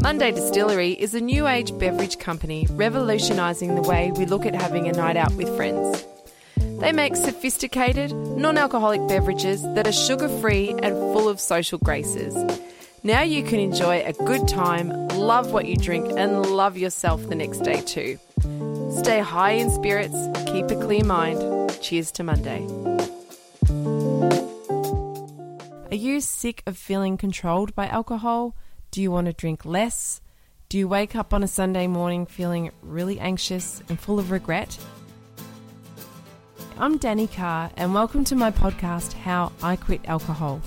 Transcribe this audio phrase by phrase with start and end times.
[0.00, 4.86] Monday Distillery is a new age beverage company revolutionising the way we look at having
[4.86, 6.06] a night out with friends.
[6.80, 12.32] They make sophisticated, non alcoholic beverages that are sugar free and full of social graces.
[13.02, 17.34] Now you can enjoy a good time, love what you drink, and love yourself the
[17.34, 18.18] next day too.
[19.02, 21.40] Stay high in spirits, keep a clear mind.
[21.82, 22.64] Cheers to Monday.
[25.90, 28.54] Are you sick of feeling controlled by alcohol?
[28.98, 30.20] Do you want to drink less?
[30.68, 34.76] Do you wake up on a Sunday morning feeling really anxious and full of regret?
[36.76, 40.60] I'm Danny Carr, and welcome to my podcast, How I Quit Alcohol.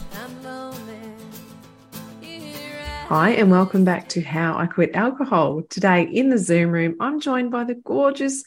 [3.10, 5.64] Hi, and welcome back to How I Quit Alcohol.
[5.70, 8.46] Today in the Zoom room, I'm joined by the gorgeous,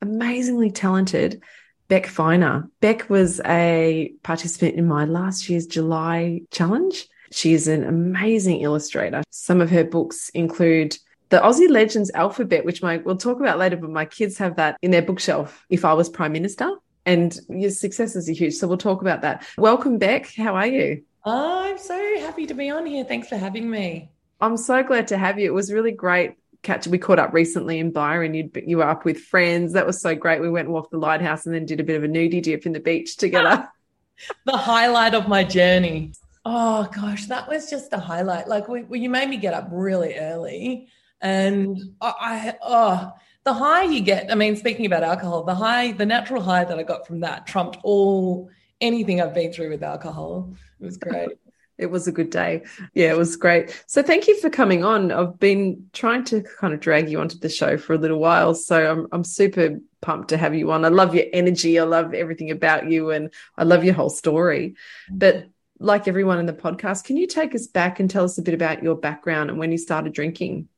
[0.00, 1.42] amazingly talented
[1.88, 2.70] Beck Feiner.
[2.80, 7.06] Beck was a participant in my last year's July challenge.
[7.36, 9.22] She is an amazing illustrator.
[9.28, 10.96] Some of her books include
[11.28, 14.78] the Aussie Legends Alphabet, which my we'll talk about later, but my kids have that
[14.80, 15.66] in their bookshelf.
[15.68, 16.70] If I was Prime Minister,
[17.04, 19.46] and your successes are huge, so we'll talk about that.
[19.58, 20.34] Welcome, Beck.
[20.34, 21.02] How are you?
[21.26, 23.04] Oh, I'm so happy to be on here.
[23.04, 24.10] Thanks for having me.
[24.40, 25.44] I'm so glad to have you.
[25.44, 26.86] It was really great catch.
[26.86, 28.32] We caught up recently in Byron.
[28.32, 29.74] You you were up with friends.
[29.74, 30.40] That was so great.
[30.40, 32.64] We went and walked the lighthouse and then did a bit of a nudie dip
[32.64, 33.68] in the beach together.
[34.46, 36.12] the highlight of my journey.
[36.48, 38.46] Oh gosh, that was just a highlight.
[38.46, 40.86] Like we, you made me get up really early,
[41.20, 43.12] and I, I oh
[43.42, 44.30] the high you get.
[44.30, 47.48] I mean, speaking about alcohol, the high, the natural high that I got from that
[47.48, 48.48] trumped all
[48.80, 50.54] anything I've been through with alcohol.
[50.78, 51.30] It was great.
[51.78, 52.62] it was a good day.
[52.94, 53.82] Yeah, it was great.
[53.88, 55.10] So thank you for coming on.
[55.10, 58.54] I've been trying to kind of drag you onto the show for a little while.
[58.54, 60.84] So I'm I'm super pumped to have you on.
[60.84, 61.76] I love your energy.
[61.76, 64.76] I love everything about you and I love your whole story.
[65.10, 65.48] But
[65.78, 68.54] like everyone in the podcast, can you take us back and tell us a bit
[68.54, 70.68] about your background and when you started drinking?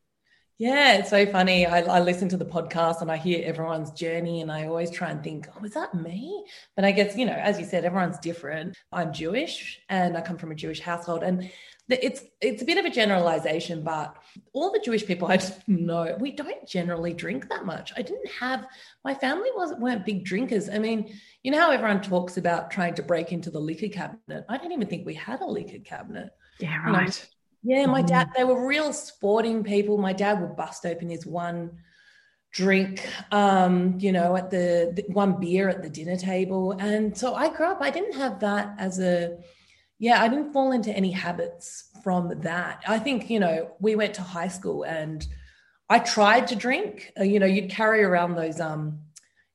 [0.59, 1.66] Yeah, it's so funny.
[1.66, 5.09] I, I, listen to the podcast and I hear everyone's journey, and I always try
[5.09, 6.44] and think, oh, is that me?
[6.75, 8.76] But I guess, you know, as you said, everyone's different.
[8.91, 11.22] I'm Jewish and I come from a Jewish household.
[11.22, 11.48] And
[11.88, 14.16] it's it's a bit of a generalization, but
[14.53, 17.93] all the Jewish people I just know, we don't generally drink that much.
[17.97, 18.66] I didn't have
[19.05, 20.69] my family wasn't weren't big drinkers.
[20.69, 24.44] I mean, you know how everyone talks about trying to break into the liquor cabinet.
[24.49, 26.31] I don't even think we had a liquor cabinet.
[26.61, 27.28] Yeah, right.
[27.62, 28.34] Yeah, my dad, mm.
[28.37, 29.99] they were real sporting people.
[29.99, 31.78] My dad would bust open his one
[32.53, 36.72] drink, um, you know, at the, the, one beer at the dinner table.
[36.72, 39.39] And so I grew up, I didn't have that as a,
[39.98, 42.82] yeah, I didn't fall into any habits from that.
[42.86, 45.26] I think, you know, we went to high school and
[45.91, 47.12] I tried to drink.
[47.19, 49.00] Uh, you know, you'd carry around those, um,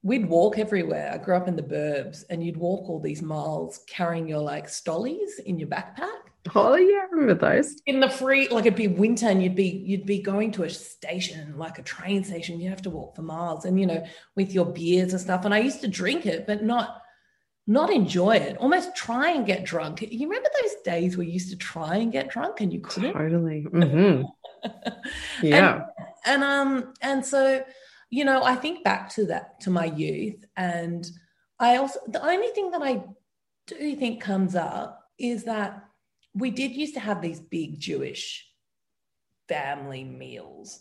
[0.02, 1.12] we'd walk everywhere.
[1.14, 4.68] I grew up in the burbs and you'd walk all these miles carrying your like
[4.68, 6.10] stollies in your backpack.
[6.56, 7.82] Oh yeah, I remember those.
[7.86, 10.70] In the free, like it'd be winter, and you'd be you'd be going to a
[10.70, 12.60] station, like a train station.
[12.60, 14.06] You have to walk for miles, and you know,
[14.36, 15.46] with your beers and stuff.
[15.46, 17.03] And I used to drink it, but not
[17.66, 18.58] not enjoy it.
[18.58, 20.02] Almost try and get drunk.
[20.02, 23.14] You remember those days where you used to try and get drunk and you couldn't?
[23.14, 23.66] Totally.
[24.64, 25.46] Mm-hmm.
[25.46, 25.84] yeah.
[26.26, 27.64] and, and um and so
[28.14, 31.04] you know, I think back to that to my youth, and
[31.60, 33.04] I also the only thing that I
[33.66, 35.84] do think comes up is that
[36.36, 38.48] we did used to have these big Jewish
[39.50, 40.80] family meals.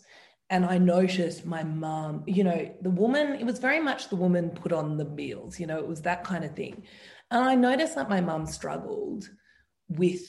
[0.53, 4.51] And I noticed my mom, you know, the woman, it was very much the woman
[4.51, 6.83] put on the meals, you know, it was that kind of thing.
[7.31, 9.27] And I noticed that my mum struggled
[9.89, 10.21] with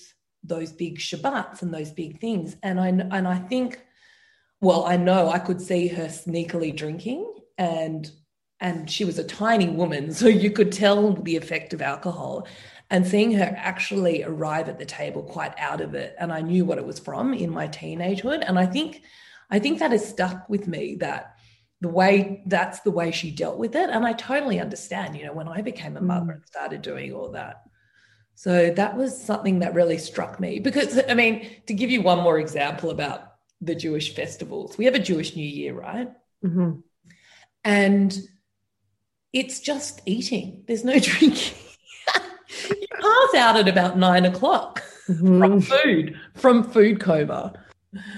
[0.42, 2.56] those big Shabbats and those big things.
[2.62, 3.84] And I and I think,
[4.62, 8.10] well, I know I could see her sneakily drinking and
[8.60, 12.48] and she was a tiny woman, so you could tell the effect of alcohol.
[12.88, 16.64] And seeing her actually arrive at the table quite out of it, and I knew
[16.64, 18.42] what it was from in my teenagehood.
[18.46, 19.02] And I think
[19.50, 21.35] I think that has stuck with me that
[21.81, 23.91] the way that's the way she dealt with it.
[23.91, 26.35] And I totally understand, you know, when I became a mother mm.
[26.37, 27.62] and started doing all that.
[28.37, 32.20] So that was something that really struck me because, I mean, to give you one
[32.20, 36.11] more example about the Jewish festivals, we have a Jewish New Year, right?
[36.44, 36.81] Mm-hmm.
[37.64, 38.19] And
[39.35, 41.58] it's just eating, there's no drinking.
[42.70, 45.38] you pass out at about nine o'clock mm-hmm.
[45.38, 47.52] from food, from food coma.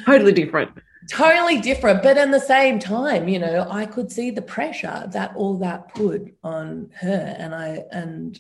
[0.07, 0.71] Totally different
[1.11, 5.35] totally different but in the same time you know i could see the pressure that
[5.37, 8.39] all that put on her and i and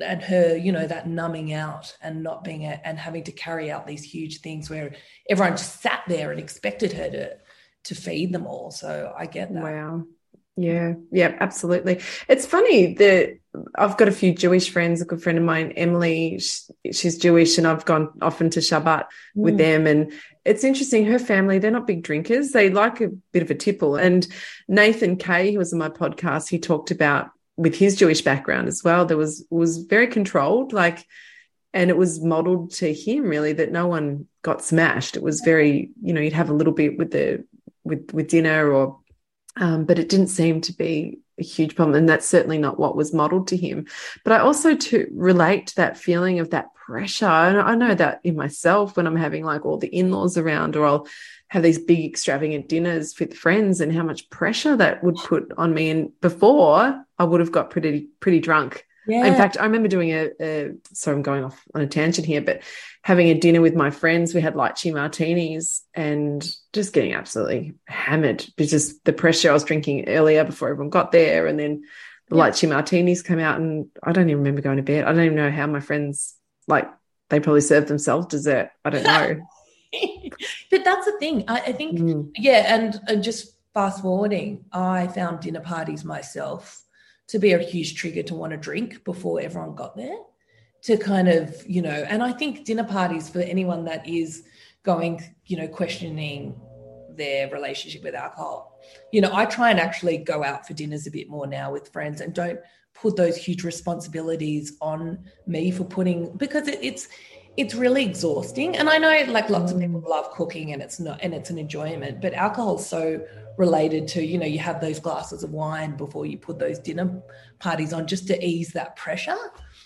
[0.00, 3.70] and her you know that numbing out and not being a, and having to carry
[3.70, 4.94] out these huge things where
[5.28, 7.36] everyone just sat there and expected her to
[7.84, 10.02] to feed them all so i get that wow
[10.56, 12.00] yeah, yeah, absolutely.
[12.28, 13.38] It's funny that
[13.74, 15.00] I've got a few Jewish friends.
[15.00, 16.42] A good friend of mine, Emily,
[16.92, 19.06] she's Jewish, and I've gone often to Shabbat mm.
[19.34, 19.86] with them.
[19.86, 20.12] And
[20.44, 21.06] it's interesting.
[21.06, 22.50] Her family, they're not big drinkers.
[22.50, 23.96] They like a bit of a tipple.
[23.96, 24.26] And
[24.68, 28.82] Nathan Kay, who was on my podcast, he talked about with his Jewish background as
[28.84, 29.04] well.
[29.04, 31.06] There was was very controlled, like,
[31.72, 35.16] and it was modeled to him really that no one got smashed.
[35.16, 37.44] It was very, you know, you'd have a little bit with the
[37.84, 38.98] with with dinner or
[39.56, 41.96] um, but it didn't seem to be a huge problem.
[41.96, 43.86] And that's certainly not what was modeled to him.
[44.24, 47.26] But I also to relate to that feeling of that pressure.
[47.26, 50.86] And I know that in myself when I'm having like all the in-laws around or
[50.86, 51.06] I'll
[51.48, 55.74] have these big extravagant dinners with friends and how much pressure that would put on
[55.74, 55.90] me.
[55.90, 58.86] And before I would have got pretty, pretty drunk.
[59.06, 59.26] Yeah.
[59.26, 62.40] In fact, I remember doing a, a, sorry, I'm going off on a tangent here,
[62.40, 62.62] but
[63.02, 68.46] having a dinner with my friends, we had lychee martinis and just getting absolutely hammered
[68.56, 71.46] because the pressure I was drinking earlier before everyone got there.
[71.48, 71.82] And then
[72.28, 72.48] the yeah.
[72.48, 75.04] lychee martinis come out and I don't even remember going to bed.
[75.04, 76.34] I don't even know how my friends,
[76.68, 76.88] like,
[77.30, 78.70] they probably serve themselves dessert.
[78.84, 79.40] I don't know.
[80.70, 81.44] but that's the thing.
[81.48, 82.30] I, I think, mm.
[82.36, 82.74] yeah.
[82.74, 86.82] And, and just fast forwarding, I found dinner parties myself
[87.28, 90.18] to be a huge trigger to want to drink before everyone got there
[90.82, 94.44] to kind of you know and i think dinner parties for anyone that is
[94.82, 96.60] going you know questioning
[97.16, 98.80] their relationship with alcohol
[99.12, 101.92] you know i try and actually go out for dinners a bit more now with
[101.92, 102.60] friends and don't
[102.94, 107.08] put those huge responsibilities on me for putting because it, it's
[107.56, 110.08] it's really exhausting and i know like lots of people mm.
[110.08, 113.24] love cooking and it's not and it's an enjoyment but alcohol's so
[113.58, 117.22] related to you know you have those glasses of wine before you put those dinner
[117.58, 119.36] parties on just to ease that pressure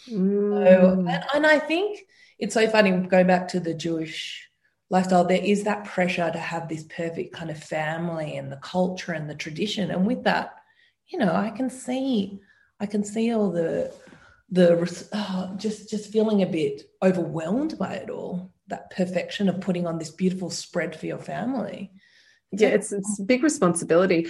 [0.09, 0.65] mm.
[0.65, 2.07] so, and, and i think
[2.39, 4.49] it's so funny going back to the jewish
[4.89, 9.13] lifestyle there is that pressure to have this perfect kind of family and the culture
[9.13, 10.55] and the tradition and with that
[11.09, 12.41] you know i can see
[12.81, 13.93] i can see all the
[14.51, 19.87] the oh, just just feeling a bit overwhelmed by it all that perfection of putting
[19.87, 21.91] on this beautiful spread for your family
[22.53, 24.29] yeah, it's it's a big responsibility.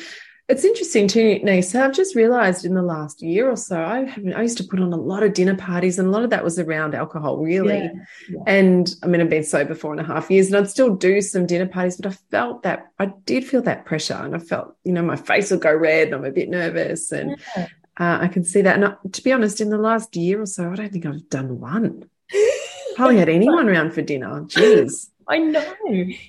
[0.49, 1.83] It's interesting too, Nisa.
[1.85, 4.79] I've just realized in the last year or so, I have I used to put
[4.79, 7.79] on a lot of dinner parties, and a lot of that was around alcohol, really.
[7.79, 7.91] Yeah,
[8.31, 8.43] yeah.
[8.47, 11.21] And I mean, I've been sober four and a half years, and I'd still do
[11.21, 14.77] some dinner parties, but I felt that I did feel that pressure, and I felt,
[14.85, 17.69] you know, my face will go red, and I'm a bit nervous, and yeah.
[17.99, 18.77] Uh, I can see that.
[18.77, 21.29] And I, to be honest, in the last year or so, I don't think I've
[21.29, 22.09] done one.
[22.97, 24.43] Hardly had anyone around for dinner.
[24.43, 25.11] Jeez.
[25.29, 25.65] I know.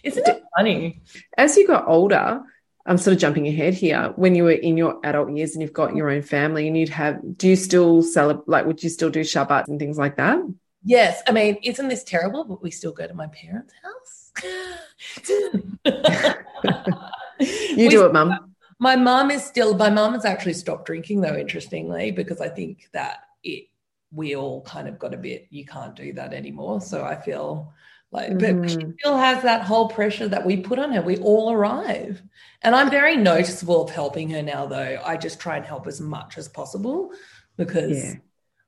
[0.03, 1.01] Isn't it funny?
[1.37, 2.41] As you got older,
[2.85, 4.13] I'm sort of jumping ahead here.
[4.15, 6.89] When you were in your adult years and you've got your own family and you'd
[6.89, 10.39] have, do you still celebrate, like, would you still do Shabbat and things like that?
[10.83, 11.21] Yes.
[11.27, 12.45] I mean, isn't this terrible?
[12.45, 14.31] But we still go to my parents' house.
[17.77, 18.55] you do it, mum.
[18.79, 22.89] My mum is still, my mum has actually stopped drinking, though, interestingly, because I think
[22.93, 23.65] that it,
[24.11, 26.81] we all kind of got a bit, you can't do that anymore.
[26.81, 27.73] So I feel
[28.11, 28.61] like, mm-hmm.
[28.61, 28.91] but she mm-hmm.
[28.99, 31.01] still has that whole pressure that we put on her.
[31.01, 32.21] We all arrive.
[32.61, 35.01] And I'm very noticeable of helping her now, though.
[35.03, 37.11] I just try and help as much as possible
[37.57, 38.13] because yeah.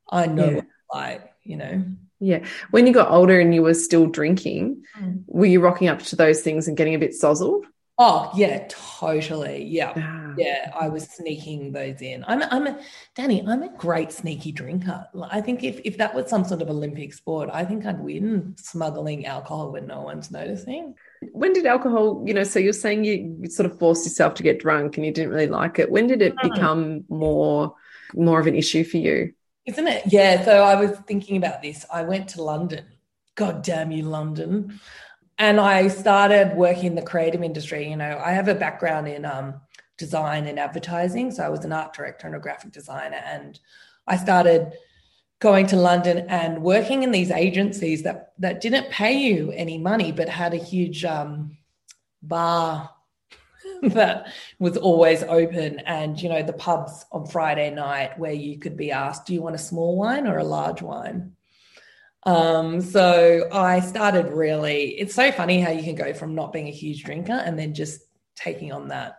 [0.10, 0.62] I know yeah.
[0.94, 1.86] like, you know.
[2.20, 2.46] Yeah.
[2.72, 5.24] When you got older and you were still drinking, mm.
[5.28, 7.64] were you rocking up to those things and getting a bit sozzled?
[8.02, 9.66] Oh, yeah, totally.
[9.66, 9.94] Yeah.
[9.98, 10.34] Ah.
[10.38, 12.24] Yeah, I was sneaking those in.
[12.30, 12.80] I'm, I'm a,
[13.14, 15.06] Danny, I'm a great sneaky drinker.
[15.30, 18.56] I think if, if that was some sort of Olympic sport, I think I'd win
[18.58, 20.96] smuggling alcohol when no one's noticing.
[21.34, 24.44] When did alcohol, you know, so you're saying you, you sort of forced yourself to
[24.44, 25.92] get drunk and you didn't really like it.
[25.92, 26.54] When did it mm.
[26.54, 27.76] become more,
[28.14, 29.34] more of an issue for you?
[29.66, 30.04] Isn't it?
[30.08, 30.46] Yeah.
[30.46, 31.86] So I was thinking about this.
[31.92, 32.86] I went to London.
[33.36, 34.80] God damn you, London.
[35.40, 37.90] And I started working in the creative industry.
[37.90, 39.62] You know, I have a background in um,
[39.98, 41.32] design and advertising.
[41.32, 43.22] So I was an art director and a graphic designer.
[43.26, 43.58] And
[44.06, 44.74] I started
[45.40, 50.12] going to London and working in these agencies that, that didn't pay you any money,
[50.12, 51.58] but had a huge um,
[52.22, 52.90] bar
[53.82, 54.28] that
[54.60, 55.80] was always open.
[55.80, 59.42] And, you know, the pubs on Friday night where you could be asked, do you
[59.42, 61.38] want a small wine or a large wine?
[62.24, 66.68] Um, so I started really, it's so funny how you can go from not being
[66.68, 68.02] a huge drinker and then just
[68.36, 69.16] taking on that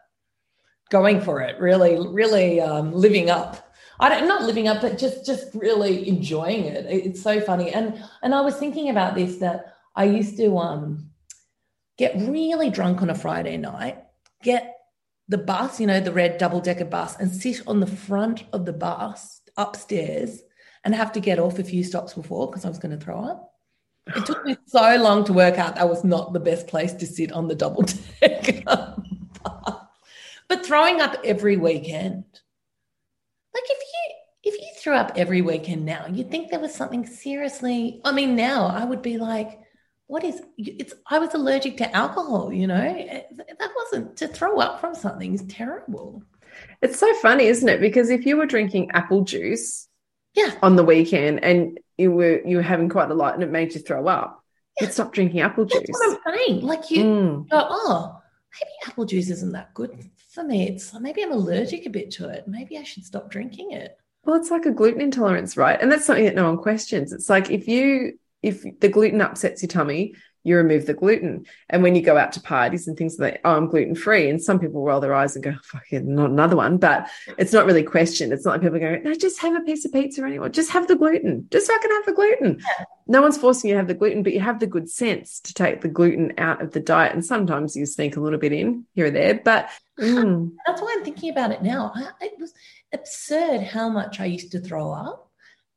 [0.91, 3.73] going for it, really, really um, living up.
[4.01, 6.87] I don't not living up, but just just really enjoying it.
[6.89, 7.71] It's so funny.
[7.71, 11.11] And and I was thinking about this that I used to um
[11.99, 13.99] get really drunk on a Friday night,
[14.43, 14.75] get
[15.29, 18.65] the bus, you know, the red double decker bus, and sit on the front of
[18.65, 20.41] the bus upstairs
[20.85, 23.21] and have to get off a few stops before because I was going to throw
[23.21, 23.55] up.
[24.07, 27.07] It took me so long to work out that was not the best place to
[27.07, 27.85] sit on the double
[28.21, 28.65] deck.
[28.65, 32.25] but throwing up every weekend.
[33.55, 37.07] Like if you if you threw up every weekend now, you'd think there was something
[37.07, 38.01] seriously.
[38.05, 39.61] I mean, now I would be like,
[40.07, 43.19] what is it's I was allergic to alcohol, you know?
[43.59, 46.23] That wasn't to throw up from something is terrible.
[46.83, 47.81] It's so funny, isn't it?
[47.81, 49.89] Because if you were drinking apple juice
[50.35, 53.51] yeah on the weekend and you were you were having quite a lot and it
[53.51, 54.43] made you throw up,
[54.79, 54.87] yeah.
[54.87, 55.81] you'd stop drinking apple juice.
[55.87, 56.63] That's what I'm saying.
[56.63, 57.49] Like you mm.
[57.51, 58.21] go, oh,
[58.55, 60.69] maybe apple juice isn't that good for me.
[60.69, 62.49] It's maybe I'm allergic a bit to it.
[62.49, 63.99] Maybe I should stop drinking it.
[64.25, 65.81] Well, it's like a gluten intolerance, right?
[65.81, 67.13] And that's something that no one questions.
[67.13, 71.45] It's like if you if the gluten upsets your tummy, you remove the gluten.
[71.69, 74.29] And when you go out to parties and things like, oh, I'm gluten free.
[74.31, 76.79] And some people roll their eyes and go, fucking not another one.
[76.79, 78.33] But it's not really questioned.
[78.33, 80.49] It's not like people go, no, just have a piece of pizza or anymore.
[80.49, 81.47] Just have the gluten.
[81.51, 82.59] Just fucking have the gluten.
[82.59, 82.85] Yeah.
[83.07, 85.53] No one's forcing you to have the gluten, but you have the good sense to
[85.53, 87.13] take the gluten out of the diet.
[87.13, 89.41] And sometimes you sneak a little bit in here or there.
[89.45, 89.69] But
[89.99, 90.53] mm.
[90.67, 91.93] that's why I'm thinking about it now.
[92.21, 92.55] It was
[92.95, 95.31] absurd how much I used to throw up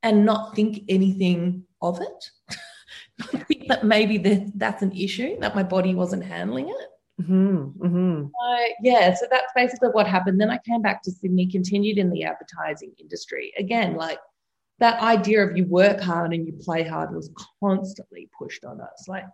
[0.04, 2.30] and not think anything of it.
[3.48, 7.22] think that maybe the, that's an issue that my body wasn't handling it.
[7.22, 8.26] Mm-hmm, mm-hmm.
[8.26, 10.42] So, yeah, so that's basically what happened.
[10.42, 13.54] Then I came back to Sydney, continued in the advertising industry.
[13.58, 14.20] Again, like
[14.80, 17.30] that idea of you work hard and you play hard was
[17.60, 19.06] constantly pushed on us.
[19.08, 19.26] Like,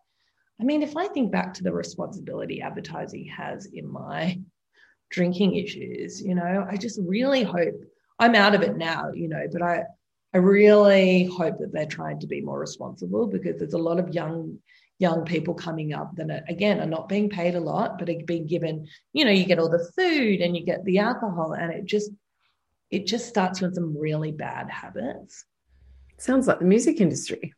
[0.60, 4.40] I mean, if I think back to the responsibility advertising has in my
[5.10, 7.76] drinking issues, you know, I just really hope
[8.20, 9.84] I'm out of it now, you know, but I,
[10.34, 14.14] I really hope that they're trying to be more responsible because there's a lot of
[14.14, 14.60] young
[15.00, 18.16] young people coming up that are, again are not being paid a lot but are
[18.26, 21.72] being given you know you get all the food and you get the alcohol and
[21.72, 22.12] it just
[22.92, 25.46] it just starts with some really bad habits.
[26.18, 27.54] Sounds like the music industry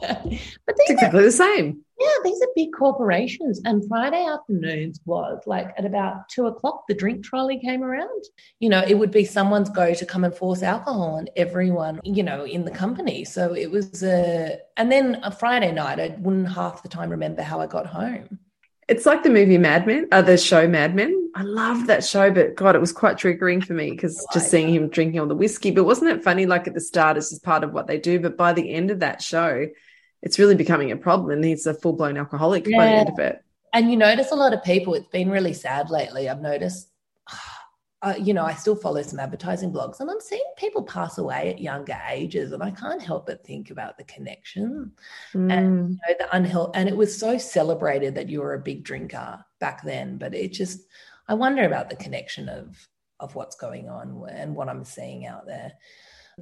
[0.00, 3.60] but it's exactly the same yeah, these are big corporations.
[3.66, 8.24] And Friday afternoons was like at about two o'clock, the drink trolley came around.
[8.58, 12.22] You know, it would be someone's go to come and force alcohol on everyone, you
[12.22, 13.24] know, in the company.
[13.26, 17.42] So it was a, and then a Friday night, I wouldn't half the time remember
[17.42, 18.38] how I got home.
[18.88, 21.19] It's like the movie Mad Men, uh, the show Mad Men.
[21.34, 24.50] I loved that show, but God, it was quite triggering for me because like just
[24.50, 25.70] seeing him drinking all the whiskey.
[25.70, 26.46] But wasn't it funny?
[26.46, 28.20] Like at the start, it's just part of what they do.
[28.20, 29.66] But by the end of that show,
[30.22, 32.76] it's really becoming a problem and he's a full blown alcoholic yeah.
[32.76, 33.44] by the end of it.
[33.72, 36.28] And you notice a lot of people, it's been really sad lately.
[36.28, 36.88] I've noticed,
[38.02, 41.50] uh, you know, I still follow some advertising blogs and I'm seeing people pass away
[41.50, 42.52] at younger ages.
[42.52, 44.92] And I can't help but think about the connection
[45.32, 45.52] mm.
[45.52, 46.72] and you know, the unhealthy.
[46.74, 50.18] And it was so celebrated that you were a big drinker back then.
[50.18, 50.80] But it just,
[51.30, 52.88] I wonder about the connection of,
[53.20, 55.74] of what's going on and what I'm seeing out there.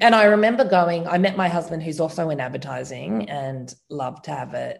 [0.00, 4.30] And I remember going, I met my husband who's also in advertising and loved to
[4.30, 4.78] have a,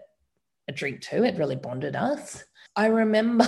[0.67, 1.25] a drink too.
[1.25, 2.43] It really bonded us.
[2.75, 3.47] I remember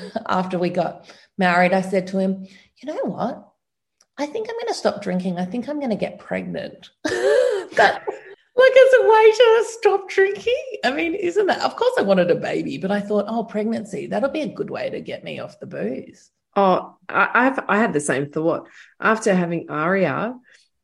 [0.28, 2.46] after we got married, I said to him,
[2.80, 3.48] you know what?
[4.18, 5.40] I think I'm going to stop drinking.
[5.40, 6.90] I think I'm going to get pregnant.
[7.04, 8.04] that,
[8.56, 10.64] like as a way to stop drinking.
[10.84, 11.60] I mean, isn't that?
[11.60, 14.70] Of course, I wanted a baby, but I thought, oh, pregnancy, that'll be a good
[14.70, 16.30] way to get me off the booze.
[16.56, 20.34] Oh, I, have I had the same thought after having Aria,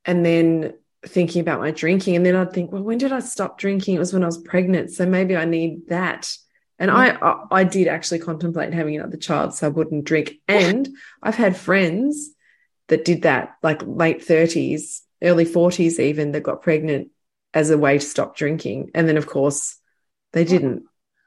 [0.05, 0.75] and then
[1.07, 3.97] thinking about my drinking, and then I'd think, well, when did I stop drinking?
[3.97, 6.37] It was when I was pregnant, so maybe I need that
[6.79, 7.19] And I, mm.
[7.23, 10.35] I, I did actually contemplate having another child so I wouldn't drink.
[10.49, 10.89] And
[11.23, 12.31] I've had friends
[12.89, 17.11] that did that, like late thirties, early forties, even that got pregnant
[17.55, 18.91] as a way to stop drinking.
[18.95, 19.77] And then, of course,
[20.33, 20.85] they didn't.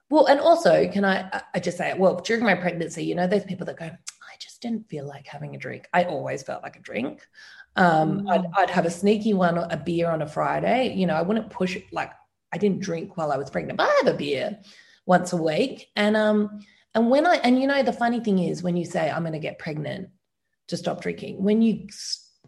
[0.10, 3.44] Well, and also, can I, I just say, well, during my pregnancy, you know, those
[3.44, 5.88] people that go, I just didn't feel like having a drink.
[5.94, 7.28] I always felt like a drink.
[7.76, 8.32] Um, mm.
[8.32, 10.94] I'd, I'd, have a sneaky one, a beer on a Friday.
[10.96, 12.12] You know, I wouldn't push it like
[12.52, 14.60] I didn't drink while I was pregnant, but I have a beer
[15.06, 15.90] once a week.
[15.96, 16.62] And um,
[16.94, 19.34] and when I and you know, the funny thing is when you say I'm going
[19.34, 20.10] to get pregnant
[20.68, 21.88] to stop drinking, when you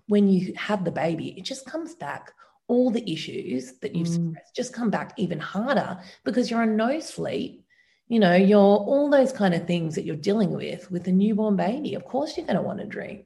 [0.07, 2.31] when you have the baby, it just comes back
[2.67, 4.13] all the issues that you've mm.
[4.13, 7.63] suppressed just come back even harder because you're on no sleep.
[8.07, 11.55] You know, you're all those kind of things that you're dealing with with a newborn
[11.57, 11.95] baby.
[11.95, 13.25] Of course, you're going to want to drink.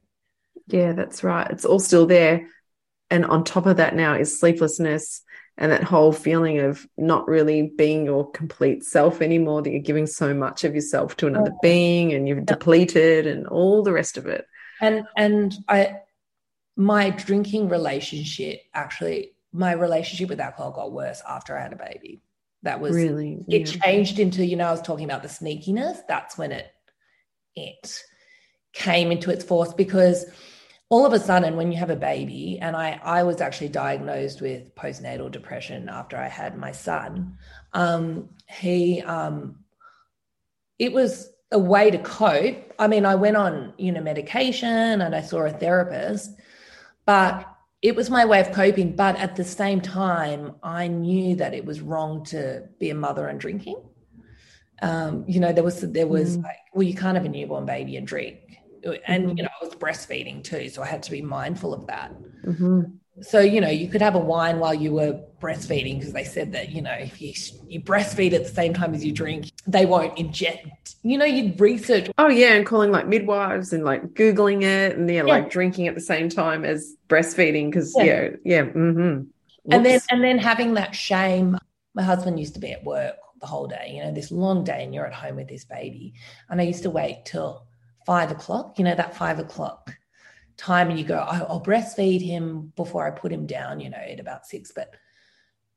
[0.67, 1.49] Yeah, that's right.
[1.51, 2.47] It's all still there.
[3.09, 5.21] And on top of that, now is sleeplessness
[5.57, 10.07] and that whole feeling of not really being your complete self anymore, that you're giving
[10.07, 11.59] so much of yourself to another oh.
[11.61, 12.45] being and you're yeah.
[12.45, 14.45] depleted and all the rest of it.
[14.79, 15.97] And, and I,
[16.75, 22.21] my drinking relationship actually my relationship with alcohol got worse after I had a baby.
[22.63, 23.81] That was really it yeah.
[23.81, 25.99] changed into, you know, I was talking about the sneakiness.
[26.07, 26.67] That's when it
[27.55, 28.03] it
[28.73, 30.25] came into its force because
[30.89, 34.41] all of a sudden when you have a baby, and I I was actually diagnosed
[34.41, 37.37] with postnatal depression after I had my son.
[37.73, 39.57] Um, he um
[40.77, 42.73] it was a way to cope.
[42.79, 46.31] I mean, I went on, you know, medication and I saw a therapist
[47.11, 47.45] but
[47.81, 48.95] it was my way of coping.
[48.95, 53.27] But at the same time, I knew that it was wrong to be a mother
[53.27, 53.83] and drinking.
[54.81, 56.43] Um, you know, there was there was mm.
[56.43, 58.39] like, well, you can't have a newborn baby and drink,
[58.85, 59.37] and mm-hmm.
[59.37, 62.13] you know, I was breastfeeding too, so I had to be mindful of that.
[62.45, 66.23] Mm-hmm so you know you could have a wine while you were breastfeeding because they
[66.23, 67.33] said that you know if you
[67.67, 71.59] you breastfeed at the same time as you drink they won't inject you know you'd
[71.59, 75.23] research oh yeah and calling like midwives and like googling it and yeah, yeah.
[75.23, 79.23] like drinking at the same time as breastfeeding because yeah yeah, yeah mm-hmm.
[79.71, 81.57] and then and then having that shame
[81.93, 84.83] my husband used to be at work the whole day you know this long day
[84.83, 86.13] and you're at home with this baby
[86.49, 87.65] and i used to wait till
[88.05, 89.93] five o'clock you know that five o'clock
[90.61, 93.97] time and you go, oh, I'll breastfeed him before I put him down, you know,
[93.97, 94.71] at about six.
[94.71, 94.93] But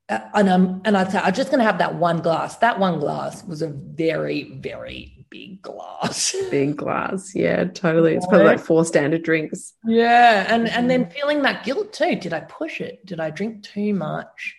[0.09, 2.57] uh, and um and I'd say I'm just going to have that one glass.
[2.59, 6.37] That one glass was a very very big glass.
[6.51, 8.15] Big glass, yeah, totally.
[8.15, 9.73] It's probably like four standard drinks.
[9.85, 12.15] Yeah, and and then feeling that guilt too.
[12.15, 13.05] Did I push it?
[13.05, 14.55] Did I drink too much?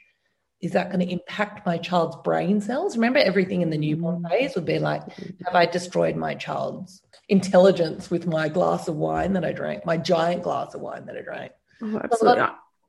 [0.61, 2.97] Is that going to impact my child's brain cells?
[2.97, 4.29] Remember, everything in the newborn mm.
[4.29, 5.03] phase would be like,
[5.45, 9.97] have I destroyed my child's intelligence with my glass of wine that I drank, my
[9.97, 11.51] giant glass of wine that I drank.
[11.81, 12.45] Oh, absolutely.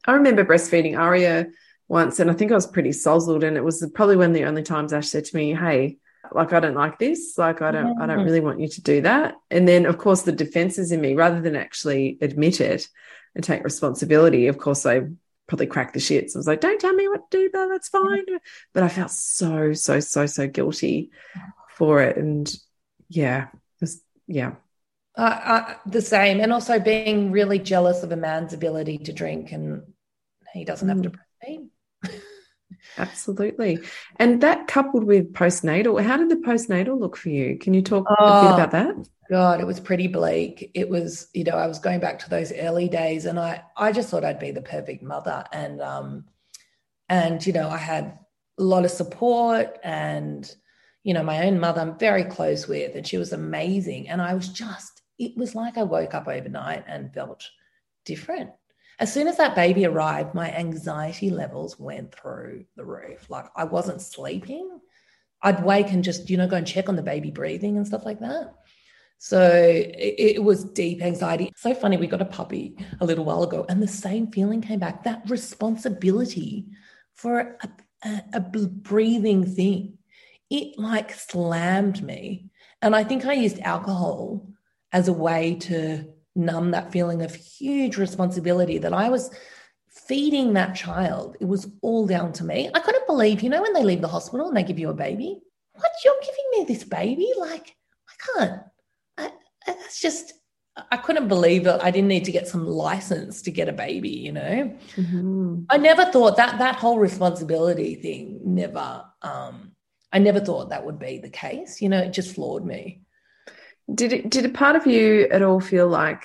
[0.06, 1.48] I remember breastfeeding Aria
[1.88, 3.44] once, and I think I was pretty sozzled.
[3.44, 5.98] And it was probably one of the only times Ash said to me, Hey,
[6.32, 7.36] like I don't like this.
[7.38, 8.24] Like I don't, I don't mm-hmm.
[8.24, 9.34] really want you to do that.
[9.50, 12.88] And then, of course, the defenses in me, rather than actually admit it
[13.34, 15.02] and take responsibility, of course, I
[15.46, 16.34] probably cracked the shits.
[16.34, 18.08] I was like, "Don't tell me what to do, but that's mm-hmm.
[18.08, 18.38] fine."
[18.72, 21.10] But I felt so, so, so, so guilty
[21.70, 22.52] for it, and
[23.08, 23.48] yeah,
[24.26, 24.52] yeah.
[25.16, 29.50] Uh, uh, the same, and also being really jealous of a man's ability to drink,
[29.52, 29.82] and
[30.52, 31.68] he doesn't have to mm.
[32.04, 32.20] breastfeed.
[32.98, 33.78] Absolutely,
[34.16, 37.58] and that coupled with postnatal, how did the postnatal look for you?
[37.58, 39.08] Can you talk oh, a bit oh, about that?
[39.30, 40.70] God, it was pretty bleak.
[40.74, 43.92] It was, you know, I was going back to those early days, and I, I
[43.92, 46.24] just thought I'd be the perfect mother, and um,
[47.08, 48.18] and you know, I had
[48.58, 50.54] a lot of support and
[51.06, 54.08] you know, my own mother, I'm very close with, and she was amazing.
[54.08, 57.48] And I was just, it was like I woke up overnight and felt
[58.04, 58.50] different.
[58.98, 63.30] As soon as that baby arrived, my anxiety levels went through the roof.
[63.30, 64.80] Like I wasn't sleeping.
[65.42, 68.04] I'd wake and just, you know, go and check on the baby breathing and stuff
[68.04, 68.54] like that.
[69.18, 71.52] So it, it, was deep anxiety.
[71.54, 74.80] So funny, we got a puppy a little while ago, and the same feeling came
[74.80, 76.66] back that responsibility
[77.14, 77.68] for a,
[78.04, 79.95] a, a breathing thing
[80.50, 82.50] it like slammed me.
[82.82, 84.46] And I think I used alcohol
[84.92, 89.30] as a way to numb that feeling of huge responsibility that I was
[89.88, 91.36] feeding that child.
[91.40, 92.70] It was all down to me.
[92.74, 94.94] I couldn't believe, you know, when they leave the hospital and they give you a
[94.94, 95.38] baby,
[95.72, 97.30] what, you're giving me this baby?
[97.38, 97.74] Like,
[98.08, 98.62] I can't.
[99.18, 99.30] I,
[99.66, 100.34] it's just,
[100.90, 101.80] I couldn't believe it.
[101.82, 104.76] I didn't need to get some license to get a baby, you know?
[104.96, 105.62] Mm-hmm.
[105.70, 109.72] I never thought that that whole responsibility thing never um,
[110.16, 111.82] I never thought that would be the case.
[111.82, 113.02] You know, it just floored me.
[113.94, 116.24] Did it, did a part of you at all feel like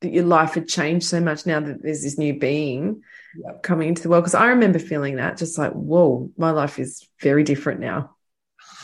[0.00, 3.02] that your life had changed so much now that there's this new being
[3.36, 3.64] yep.
[3.64, 4.22] coming into the world?
[4.22, 8.14] Because I remember feeling that just like, whoa, my life is very different now.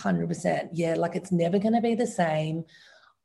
[0.00, 0.70] 100%.
[0.72, 2.64] Yeah, like it's never going to be the same.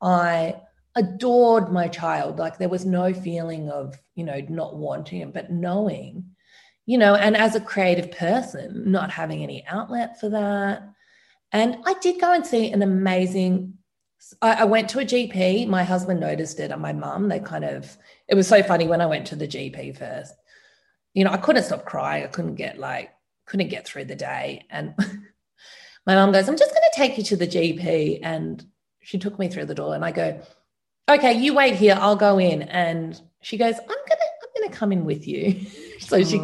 [0.03, 0.61] I
[0.95, 2.37] adored my child.
[2.37, 6.34] Like there was no feeling of, you know, not wanting him, but knowing,
[6.85, 10.87] you know, and as a creative person, not having any outlet for that.
[11.51, 13.75] And I did go and see an amazing.
[14.41, 15.67] I, I went to a GP.
[15.67, 17.27] My husband noticed it, and my mum.
[17.27, 17.97] They kind of.
[18.27, 20.33] It was so funny when I went to the GP first.
[21.13, 22.23] You know, I couldn't stop crying.
[22.23, 23.11] I couldn't get like
[23.45, 24.93] couldn't get through the day, and
[26.05, 28.63] my mum goes, "I'm just going to take you to the GP," and
[29.01, 30.39] she took me through the door, and I go,
[31.09, 31.97] "Okay, you wait here.
[31.99, 34.24] I'll go in." And she goes, "I'm gonna
[34.55, 35.65] I'm gonna come in with you."
[35.99, 36.41] so she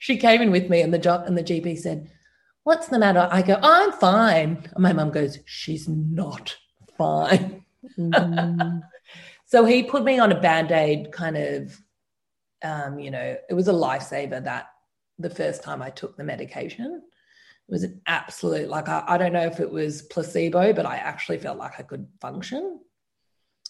[0.00, 2.10] she came in with me, and the job and the GP said
[2.66, 3.28] what's the matter?
[3.30, 4.68] I go, I'm fine.
[4.74, 6.56] And my mum goes, she's not
[6.98, 7.64] fine.
[7.96, 8.78] Mm-hmm.
[9.46, 11.80] so he put me on a band aid kind of,
[12.64, 14.70] um, you know, it was a lifesaver that
[15.16, 17.02] the first time I took the medication.
[17.68, 20.96] It was an absolute, like, I, I don't know if it was placebo, but I
[20.96, 22.80] actually felt like I could function.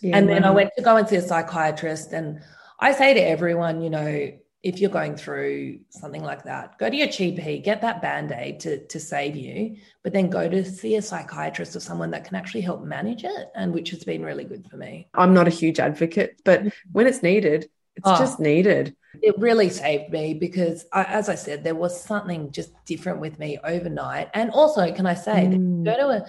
[0.00, 2.14] Yeah, and then I went to go and see a psychiatrist.
[2.14, 2.40] And
[2.78, 6.96] I say to everyone, you know, if you're going through something like that, go to
[6.96, 10.96] your GP, get that band aid to, to save you, but then go to see
[10.96, 14.44] a psychiatrist or someone that can actually help manage it, and which has been really
[14.44, 15.08] good for me.
[15.14, 18.96] I'm not a huge advocate, but when it's needed, it's oh, just needed.
[19.22, 23.38] It really saved me because, I, as I said, there was something just different with
[23.38, 24.30] me overnight.
[24.34, 25.84] And also, can I say, mm.
[25.84, 26.26] go to a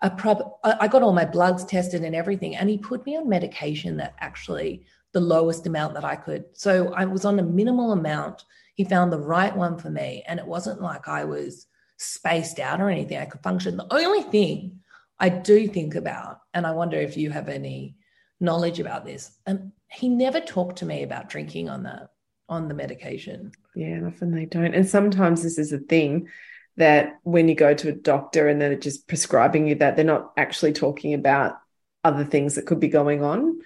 [0.00, 3.26] a prop, I got all my bloods tested and everything, and he put me on
[3.26, 6.44] medication that actually the lowest amount that I could.
[6.52, 8.44] So I was on a minimal amount.
[8.74, 10.24] He found the right one for me.
[10.26, 13.16] And it wasn't like I was spaced out or anything.
[13.16, 13.76] I could function.
[13.76, 14.80] The only thing
[15.18, 17.96] I do think about, and I wonder if you have any
[18.40, 22.10] knowledge about this, um, he never talked to me about drinking on that,
[22.48, 23.52] on the medication.
[23.76, 24.74] Yeah, often they don't.
[24.74, 26.28] And sometimes this is a thing
[26.76, 30.32] that when you go to a doctor and they're just prescribing you that, they're not
[30.36, 31.56] actually talking about
[32.02, 33.60] other things that could be going on.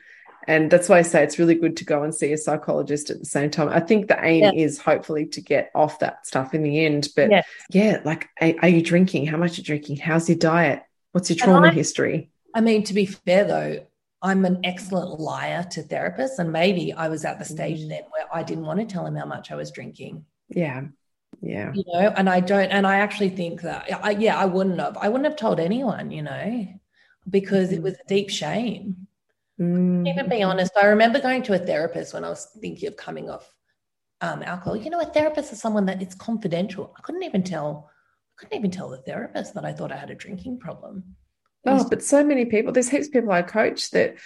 [0.49, 3.19] And that's why I say it's really good to go and see a psychologist at
[3.19, 3.69] the same time.
[3.69, 4.53] I think the aim yeah.
[4.53, 7.09] is hopefully to get off that stuff in the end.
[7.15, 9.27] But yeah, yeah like, are, are, you drinking?
[9.27, 9.99] How much are you drinking?
[9.99, 10.83] How's your diet?
[11.13, 12.31] What's your trauma I, history?
[12.55, 13.87] I mean, to be fair though,
[14.23, 16.39] I'm an excellent liar to therapists.
[16.39, 17.91] And maybe I was at the stage mm.
[17.91, 20.25] then where I didn't want to tell him how much I was drinking.
[20.49, 20.85] Yeah.
[21.43, 21.73] Yeah.
[21.75, 24.97] You know, and I don't, and I actually think that, I, yeah, I wouldn't have,
[24.97, 26.69] I wouldn't have told anyone, you know,
[27.29, 27.75] because mm.
[27.75, 29.08] it was a deep shame
[29.61, 30.09] Mm.
[30.09, 33.29] Even be honest, I remember going to a therapist when I was thinking of coming
[33.29, 33.53] off
[34.21, 34.77] um, alcohol.
[34.77, 36.95] You know, a therapist is someone that it's confidential.
[36.97, 37.91] I couldn't even tell.
[37.91, 41.17] I couldn't even tell the therapist that I thought I had a drinking problem.
[41.67, 42.73] Oh, but so many people.
[42.73, 44.17] There's heaps of people I coach that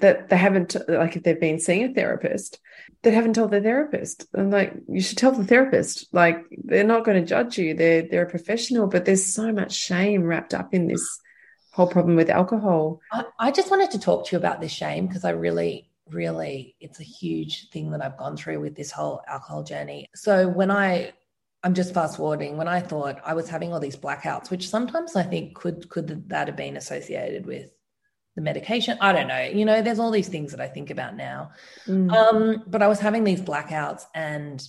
[0.00, 2.58] that they haven't like if they've been seeing a therapist
[3.02, 7.04] that haven't told their therapist and like you should tell the therapist like they're not
[7.04, 10.74] going to judge you they're they're a professional but there's so much shame wrapped up
[10.74, 11.20] in this
[11.72, 13.00] whole problem with alcohol.
[13.12, 16.74] I, I just wanted to talk to you about this shame because I really, really,
[16.80, 20.08] it's a huge thing that I've gone through with this whole alcohol journey.
[20.14, 21.12] So when I,
[21.62, 22.56] I'm just fast forwarding.
[22.56, 26.28] When I thought I was having all these blackouts, which sometimes I think could could
[26.30, 27.70] that have been associated with
[28.34, 28.96] the medication?
[29.00, 29.42] I don't know.
[29.42, 31.50] You know, there's all these things that I think about now.
[31.86, 32.12] Mm.
[32.12, 34.66] Um, but I was having these blackouts, and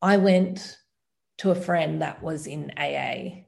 [0.00, 0.78] I went
[1.38, 3.46] to a friend that was in AA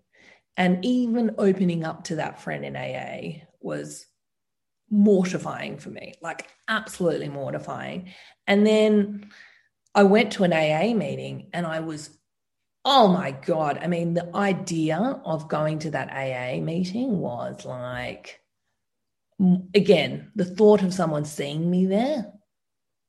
[0.56, 4.06] and even opening up to that friend in AA was
[4.90, 8.10] mortifying for me, like absolutely mortifying.
[8.46, 9.30] And then
[9.94, 12.10] I went to an AA meeting and I was,
[12.84, 13.78] oh my God.
[13.82, 18.40] I mean, the idea of going to that AA meeting was like,
[19.74, 22.30] again, the thought of someone seeing me there.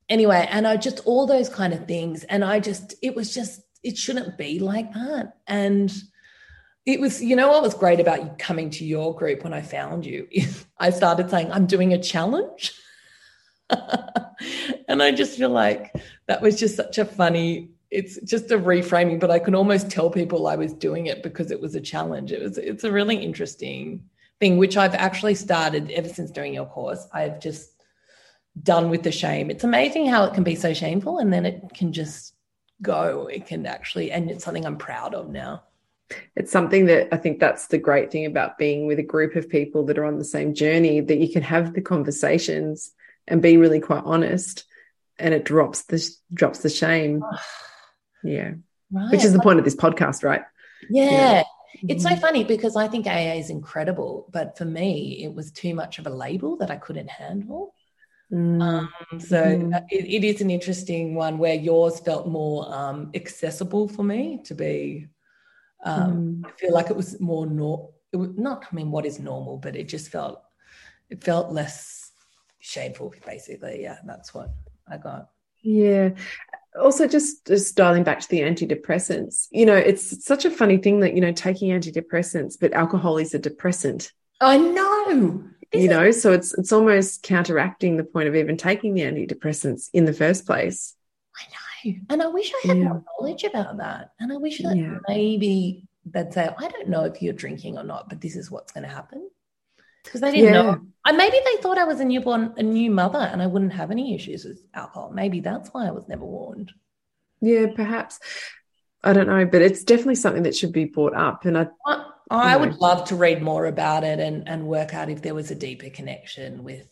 [0.07, 2.23] Anyway, and I just, all those kind of things.
[2.25, 5.33] And I just, it was just, it shouldn't be like that.
[5.47, 5.93] And,
[6.85, 9.61] it was, you know, what was great about you coming to your group when I
[9.61, 10.27] found you?
[10.77, 12.73] I started saying, I'm doing a challenge.
[13.69, 15.95] and I just feel like
[16.27, 20.09] that was just such a funny, it's just a reframing, but I can almost tell
[20.09, 22.33] people I was doing it because it was a challenge.
[22.33, 24.03] It was, it's a really interesting
[24.41, 27.07] thing, which I've actually started ever since doing your course.
[27.13, 27.81] I've just
[28.61, 29.49] done with the shame.
[29.49, 32.33] It's amazing how it can be so shameful and then it can just
[32.81, 33.27] go.
[33.27, 35.63] It can actually, and it's something I'm proud of now
[36.35, 39.49] it's something that I think that's the great thing about being with a group of
[39.49, 42.91] people that are on the same journey that you can have the conversations
[43.27, 44.65] and be really quite honest
[45.17, 47.23] and it drops the drops the shame.
[48.23, 48.53] yeah.
[48.91, 49.11] Right.
[49.11, 50.41] Which is the point of this podcast, right?
[50.89, 51.11] Yeah.
[51.11, 51.43] yeah.
[51.87, 52.21] It's so mm-hmm.
[52.21, 56.05] funny because I think AA is incredible, but for me, it was too much of
[56.05, 57.73] a label that I couldn't handle.
[58.31, 58.61] Mm.
[58.61, 59.85] Um, so mm.
[59.89, 64.55] it, it is an interesting one where yours felt more um, accessible for me to
[64.55, 65.07] be
[65.83, 66.47] um, mm.
[66.47, 69.57] I feel like it was more nor- it was not I mean what is normal,
[69.57, 70.41] but it just felt
[71.09, 72.11] it felt less
[72.59, 73.81] shameful basically.
[73.81, 74.49] Yeah, that's what
[74.87, 75.29] I got.
[75.61, 76.11] Yeah.
[76.79, 81.01] Also, just just dialing back to the antidepressants, you know, it's such a funny thing
[81.01, 84.11] that you know taking antidepressants, but alcohol is a depressant.
[84.41, 85.43] I know.
[85.73, 90.05] You know, so it's it's almost counteracting the point of even taking the antidepressants in
[90.05, 90.95] the first place.
[91.35, 91.72] I know,
[92.09, 92.83] and I wish I had yeah.
[92.83, 94.11] more knowledge about that.
[94.19, 94.97] And I wish that yeah.
[95.07, 98.71] maybe they'd say, "I don't know if you're drinking or not, but this is what's
[98.71, 99.29] going to happen."
[100.03, 100.61] because they didn't yeah.
[100.61, 100.81] know.
[101.05, 103.91] And maybe they thought I was a newborn, a new mother, and I wouldn't have
[103.91, 105.11] any issues with alcohol.
[105.13, 106.71] Maybe that's why I was never warned.
[107.41, 108.19] Yeah, perhaps.
[109.03, 111.45] I don't know, but it's definitely something that should be brought up.
[111.45, 115.09] And I, I, I would love to read more about it and and work out
[115.09, 116.87] if there was a deeper connection with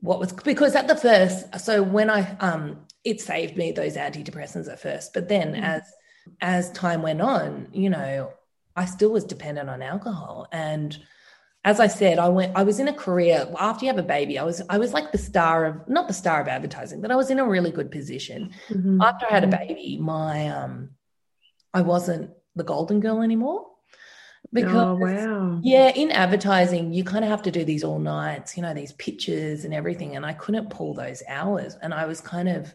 [0.00, 1.60] what was because at the first.
[1.60, 5.62] So when I um, it saved me those antidepressants at first, but then mm.
[5.62, 5.82] as
[6.40, 8.32] as time went on, you know,
[8.76, 10.96] I still was dependent on alcohol and
[11.64, 14.38] as I said, I went, I was in a career after you have a baby,
[14.38, 17.16] I was, I was like the star of, not the star of advertising, but I
[17.16, 18.54] was in a really good position.
[18.70, 19.02] Mm-hmm.
[19.02, 20.90] After I had a baby, my, um,
[21.74, 23.66] I wasn't the golden girl anymore.
[24.50, 25.60] Because, oh, wow.
[25.62, 28.92] yeah, in advertising, you kind of have to do these all nights, you know, these
[28.92, 30.16] pitches and everything.
[30.16, 31.76] And I couldn't pull those hours.
[31.82, 32.72] And I was kind of,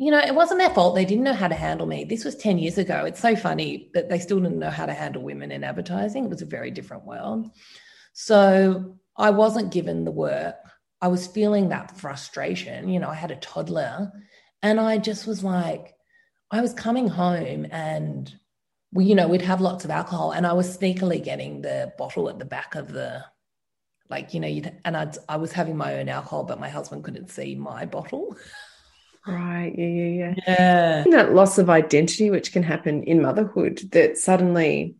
[0.00, 0.94] you know, it wasn't their fault.
[0.94, 2.04] They didn't know how to handle me.
[2.04, 3.04] This was 10 years ago.
[3.04, 6.24] It's so funny that they still didn't know how to handle women in advertising.
[6.24, 7.50] It was a very different world.
[8.14, 10.56] So I wasn't given the work.
[11.02, 12.88] I was feeling that frustration.
[12.88, 14.10] You know, I had a toddler
[14.62, 15.94] and I just was like,
[16.50, 18.34] I was coming home and
[18.92, 22.30] we, you know, we'd have lots of alcohol and I was sneakily getting the bottle
[22.30, 23.22] at the back of the,
[24.08, 24.48] like, you know,
[24.86, 28.34] and I'd, I was having my own alcohol, but my husband couldn't see my bottle.
[29.26, 29.72] Right.
[29.76, 29.86] Yeah.
[29.86, 30.04] Yeah.
[30.06, 30.34] Yeah.
[30.46, 31.04] Yeah.
[31.10, 34.96] That loss of identity, which can happen in motherhood, that suddenly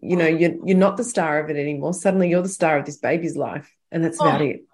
[0.00, 2.86] you know you're you're not the star of it anymore suddenly you're the star of
[2.86, 4.64] this baby's life and that's about oh, it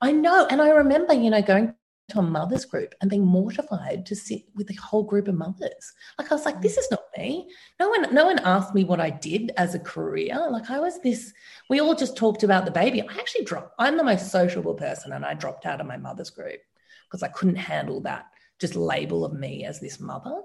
[0.00, 1.74] i know and i remember you know going
[2.08, 5.92] to a mother's group and being mortified to sit with a whole group of mothers
[6.18, 7.48] like i was like this is not me
[7.80, 11.00] no one no one asked me what i did as a career like i was
[11.00, 11.32] this
[11.70, 15.12] we all just talked about the baby i actually dropped i'm the most sociable person
[15.12, 16.60] and i dropped out of my mother's group
[17.08, 18.26] because i couldn't handle that
[18.62, 20.40] just label of me as this mother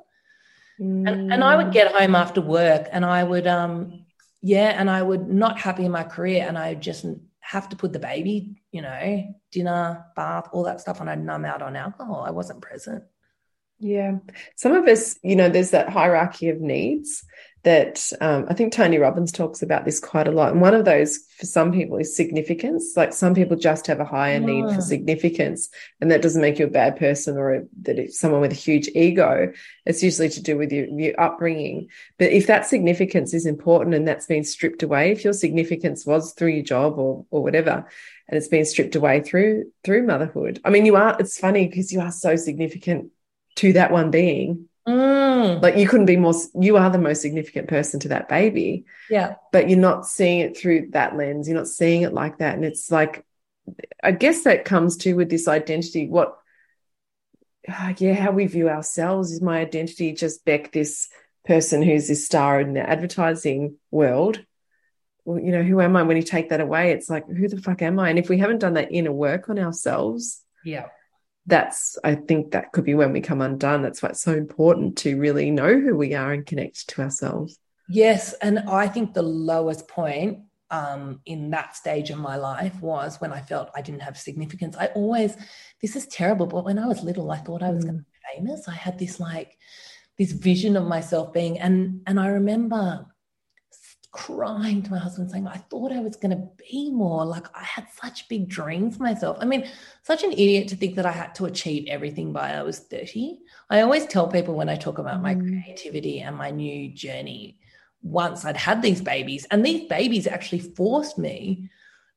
[0.80, 1.10] mm.
[1.10, 4.04] and, and i would get home after work and i would um
[4.42, 7.06] yeah, and I would not happy in my career, and I just
[7.40, 11.46] have to put the baby, you know, dinner, bath, all that stuff, and I'd numb
[11.46, 12.24] out on alcohol.
[12.26, 13.04] I wasn't present.
[13.80, 14.18] Yeah.
[14.56, 17.26] Some of us, you know, there's that hierarchy of needs
[17.64, 20.52] that um, I think Tony Robbins talks about this quite a lot.
[20.52, 22.94] And one of those for some people is significance.
[22.96, 26.66] Like some people just have a higher need for significance, and that doesn't make you
[26.66, 29.52] a bad person or a, that it's someone with a huge ego.
[29.86, 31.90] It's usually to do with your, your upbringing.
[32.18, 36.34] But if that significance is important and that's been stripped away, if your significance was
[36.34, 37.88] through your job or or whatever,
[38.30, 40.62] and it's been stripped away through through motherhood.
[40.64, 41.18] I mean, you are.
[41.20, 43.12] It's funny because you are so significant
[43.58, 44.70] to that one being.
[44.88, 45.17] Mm.
[45.62, 48.86] Like you couldn't be more, you are the most significant person to that baby.
[49.10, 49.36] Yeah.
[49.52, 51.48] But you're not seeing it through that lens.
[51.48, 52.56] You're not seeing it like that.
[52.56, 53.26] And it's like,
[54.04, 56.08] I guess that comes to with this identity.
[56.08, 56.38] What,
[57.68, 61.10] uh, yeah, how we view ourselves is my identity just Beck, this
[61.46, 64.44] person who's this star in the advertising world.
[65.26, 66.04] Well, you know, who am I?
[66.04, 68.10] When you take that away, it's like, who the fuck am I?
[68.10, 70.88] And if we haven't done that inner work on ourselves, yeah,
[71.48, 73.82] that's i think that could be when we come undone.
[73.82, 77.58] That's why it's so important to really know who we are and connect to ourselves.
[77.90, 83.22] Yes and i think the lowest point um, in that stage of my life was
[83.22, 84.76] when i felt i didn't have significance.
[84.78, 85.36] I always
[85.82, 87.88] this is terrible but when i was little i thought i was mm.
[87.88, 88.68] going to be famous.
[88.68, 89.58] I had this like
[90.18, 93.06] this vision of myself being and and i remember
[94.18, 97.24] crying to my husband saying, I thought I was going to be more.
[97.24, 99.38] Like I had such big dreams for myself.
[99.40, 99.70] I mean,
[100.02, 103.38] such an idiot to think that I had to achieve everything by I was 30.
[103.70, 105.48] I always tell people when I talk about my mm.
[105.48, 107.60] creativity and my new journey,
[108.02, 111.70] once I'd had these babies, and these babies actually forced me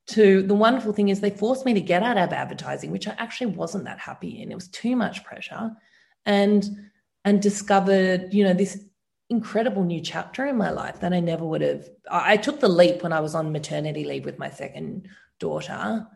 [0.06, 3.14] to the wonderful thing is they forced me to get out of advertising, which I
[3.18, 4.50] actually wasn't that happy in.
[4.50, 5.70] It was too much pressure.
[6.24, 6.64] And
[7.24, 8.82] and discovered, you know, this
[9.30, 11.88] incredible new chapter in my life that I never would have.
[12.10, 16.06] I took the leap when I was on maternity leave with my second daughter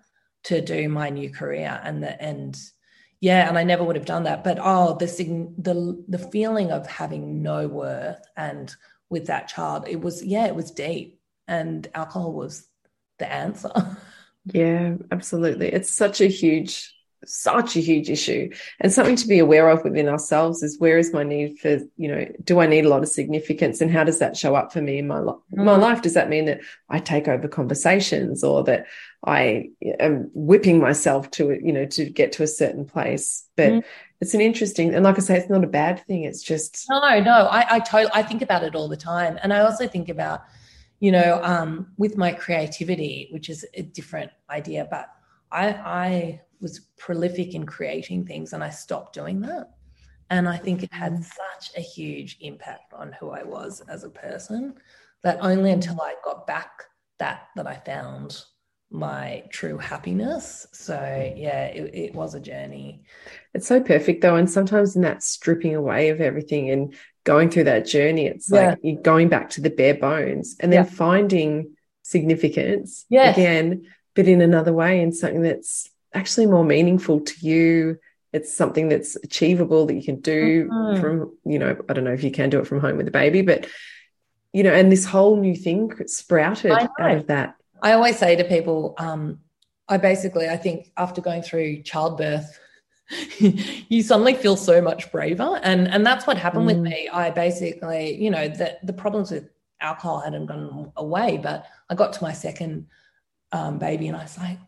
[0.44, 2.58] to do my new career, and the and
[3.20, 4.44] yeah, and I never would have done that.
[4.44, 5.06] But oh, the
[5.58, 8.74] the the feeling of having no worth and
[9.08, 12.66] with that child, it was yeah, it was deep, and alcohol was
[13.18, 13.70] the answer.
[14.52, 15.68] Yeah, absolutely.
[15.68, 16.94] It's such a huge
[17.26, 18.50] such a huge issue.
[18.80, 22.08] And something to be aware of within ourselves is where is my need for you
[22.08, 24.80] know do i need a lot of significance and how does that show up for
[24.80, 25.64] me in my, li- mm.
[25.64, 26.02] my life?
[26.02, 28.86] Does that mean that i take over conversations or that
[29.24, 33.44] i am whipping myself to you know to get to a certain place?
[33.56, 33.84] But mm.
[34.20, 36.24] it's an interesting and like i say it's not a bad thing.
[36.24, 37.46] It's just no no.
[37.46, 39.38] I i totally i think about it all the time.
[39.42, 40.42] And i also think about
[41.00, 45.10] you know um with my creativity which is a different idea but
[45.52, 49.70] i i was prolific in creating things and I stopped doing that.
[50.30, 51.24] And I think it had mm.
[51.24, 54.74] such a huge impact on who I was as a person
[55.22, 56.70] that only until I got back
[57.18, 58.42] that that I found
[58.90, 60.66] my true happiness.
[60.72, 60.94] So
[61.36, 63.02] yeah, it, it was a journey.
[63.52, 64.36] It's so perfect though.
[64.36, 68.70] And sometimes in that stripping away of everything and going through that journey, it's yeah.
[68.70, 70.90] like you're going back to the bare bones and then yeah.
[70.90, 73.36] finding significance yes.
[73.36, 77.98] again, but in another way and something that's actually more meaningful to you.
[78.32, 81.00] It's something that's achievable that you can do mm-hmm.
[81.00, 83.12] from you know i don't know if you can do it from home with a
[83.12, 83.68] baby but
[84.52, 87.54] you know and this whole new thing sprouted out of that.
[87.80, 89.38] I always say to people um
[89.88, 92.58] i basically i think after going through childbirth
[93.38, 95.60] you suddenly feel so much braver.
[95.62, 96.68] And and that's what happened mm.
[96.68, 97.08] with me.
[97.12, 99.48] I basically you know that the problems with
[99.80, 102.86] alcohol hadn't gone away but i got to my second
[103.52, 104.58] um, baby and i was like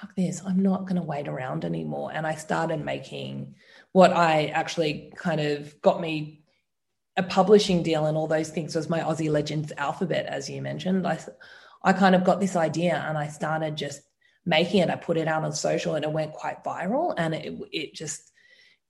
[0.00, 2.10] fuck this, I'm not going to wait around anymore.
[2.12, 3.54] And I started making
[3.92, 6.42] what I actually kind of got me
[7.16, 11.06] a publishing deal and all those things was my Aussie Legends alphabet, as you mentioned.
[11.06, 11.18] I,
[11.82, 14.02] I kind of got this idea and I started just
[14.44, 14.90] making it.
[14.90, 17.14] I put it out on social and it went quite viral.
[17.16, 18.32] And it, it just,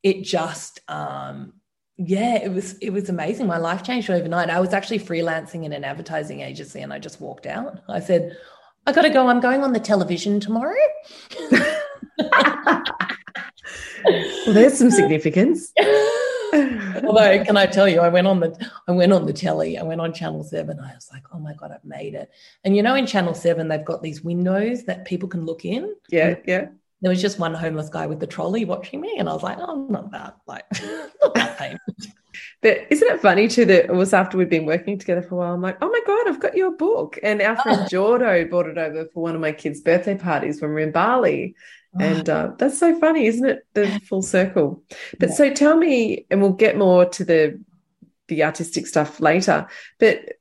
[0.03, 1.53] it just, um,
[1.99, 3.47] yeah, it was it was amazing.
[3.47, 4.51] My life changed overnight.
[4.51, 7.81] I was actually freelancing in an advertising agency and I just walked out.
[7.89, 8.37] I said,
[8.87, 9.29] I got to go.
[9.29, 10.75] I'm going on the television tomorrow.
[11.51, 12.83] well,
[14.47, 15.73] there's some significance.
[16.53, 19.77] Although, can I tell you, I went on the I went on the telly.
[19.77, 20.79] I went on Channel Seven.
[20.79, 22.31] I was like, oh my god, I've made it.
[22.65, 25.95] And you know, in Channel Seven, they've got these windows that people can look in.
[26.09, 26.69] Yeah, yeah.
[27.03, 29.59] There was just one homeless guy with the trolley watching me, and I was like,
[29.61, 30.65] oh, I'm not that like
[31.21, 31.81] not that famous.
[32.63, 35.39] But isn't it funny too that it was after we'd been working together for a
[35.39, 35.55] while?
[35.55, 37.19] I'm like, oh my God, I've got your book.
[37.23, 37.87] And our friend oh.
[37.91, 40.93] Jordo brought it over for one of my kids' birthday parties when we are in
[40.93, 41.55] Bali.
[41.95, 42.05] Oh.
[42.05, 43.67] And uh, that's so funny, isn't it?
[43.75, 44.83] The full circle.
[45.19, 45.35] But yeah.
[45.35, 47.63] so tell me, and we'll get more to the
[48.29, 49.69] the artistic stuff later.
[50.01, 50.33] But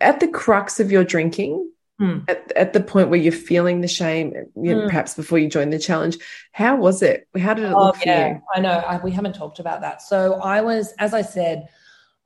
[0.00, 2.28] at the crux of your drinking, Mm.
[2.28, 4.86] At, at, the point where you're feeling the shame, you know, mm.
[4.86, 6.18] perhaps before you joined the challenge.
[6.52, 7.26] How was it?
[7.38, 8.42] How did it oh, look for you?
[8.54, 10.02] I know I, we haven't talked about that.
[10.02, 11.68] So I was, as I said,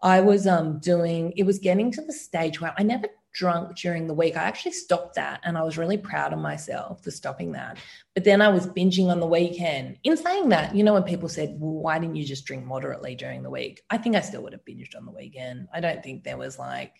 [0.02, 1.32] I was um doing.
[1.36, 4.36] It was getting to the stage where I never drunk during the week.
[4.36, 7.78] I actually stopped that, and I was really proud of myself for stopping that.
[8.14, 9.98] But then I was binging on the weekend.
[10.02, 13.14] In saying that, you know, when people said, "Well, why didn't you just drink moderately
[13.14, 15.68] during the week?" I think I still would have binged on the weekend.
[15.72, 16.94] I don't think there was like,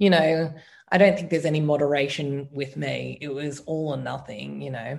[0.00, 0.52] you know
[0.92, 3.18] I don't think there's any moderation with me.
[3.20, 4.98] It was all or nothing, you know.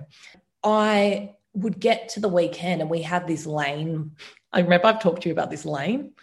[0.63, 4.11] I would get to the weekend and we had this lane.
[4.53, 6.13] I remember I've talked to you about this lane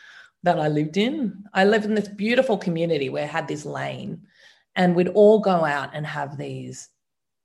[0.43, 1.45] that I lived in.
[1.53, 4.23] I lived in this beautiful community where I had this lane
[4.75, 6.89] and we'd all go out and have these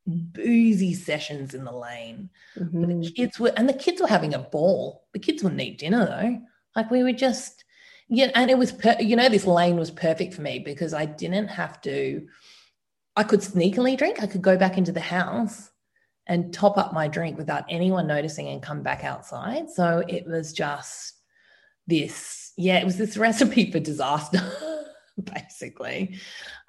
[0.05, 2.29] boozy sessions in the lane.
[2.57, 3.01] Mm-hmm.
[3.01, 5.03] The kids were and the kids were having a ball.
[5.11, 6.41] The kids wouldn't eat dinner though.
[6.75, 7.62] Like we were just
[8.09, 11.05] yeah, and it was, per- you know, this lane was perfect for me because I
[11.05, 12.27] didn't have to,
[13.15, 14.21] I could sneakily drink.
[14.21, 15.69] I could go back into the house
[16.27, 19.69] and top up my drink without anyone noticing and come back outside.
[19.69, 21.13] So it was just
[21.87, 24.41] this, yeah, it was this recipe for disaster,
[25.23, 26.17] basically.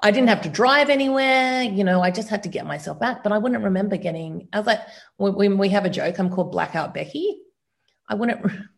[0.01, 3.23] I didn't have to drive anywhere, you know, I just had to get myself back.
[3.23, 4.81] But I wouldn't remember getting, I was like,
[5.17, 7.39] when we have a joke, I'm called Blackout Becky.
[8.09, 8.45] I wouldn't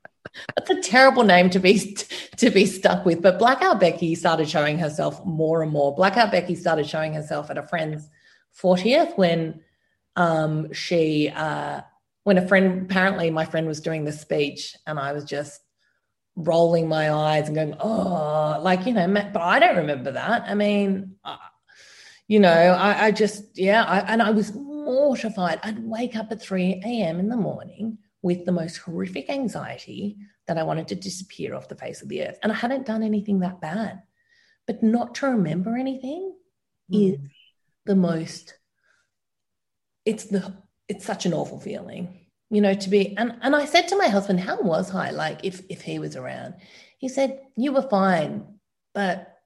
[0.55, 1.97] that's a terrible name to be
[2.37, 3.23] to be stuck with.
[3.23, 5.95] But Blackout Becky started showing herself more and more.
[5.95, 8.09] Blackout Becky started showing herself at a friend's
[8.61, 9.61] 40th when
[10.17, 11.83] um, she uh,
[12.25, 15.61] when a friend apparently my friend was doing the speech and I was just
[16.35, 20.43] rolling my eyes and going oh like you know but I don't remember that.
[20.47, 21.17] I mean.
[21.25, 21.37] Uh,
[22.29, 25.61] you know, I, I just, yeah, I, and I was mortified.
[25.63, 27.21] I'd wake up at 3 a.m.
[27.21, 30.17] in the morning with the most horrific anxiety
[30.49, 32.41] that I wanted to disappear off the face of the earth.
[32.43, 34.03] And I hadn't done anything that bad.
[34.67, 36.35] But not to remember anything
[36.93, 37.13] mm.
[37.13, 37.21] is
[37.85, 38.59] the most,
[40.05, 40.55] it's the,
[40.89, 44.09] it's such an awful feeling, you know, to be, and, and I said to my
[44.09, 45.11] husband, how was I?
[45.11, 46.55] Like if, if he was around,
[46.99, 48.45] he said, you were fine,
[48.93, 49.37] but,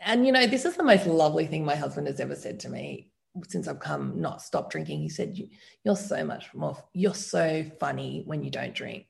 [0.00, 2.68] and you know, this is the most lovely thing my husband has ever said to
[2.68, 3.10] me
[3.48, 5.38] since I've come not stop drinking, he said,
[5.84, 6.76] "You're so much more.
[6.92, 9.06] You're so funny when you don't drink."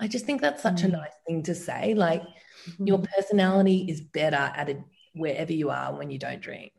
[0.00, 0.84] I just think that's such mm.
[0.84, 1.94] a nice thing to say.
[1.94, 2.86] Like mm-hmm.
[2.86, 4.80] your personality is better at it
[5.14, 6.72] wherever you are when you don't drink.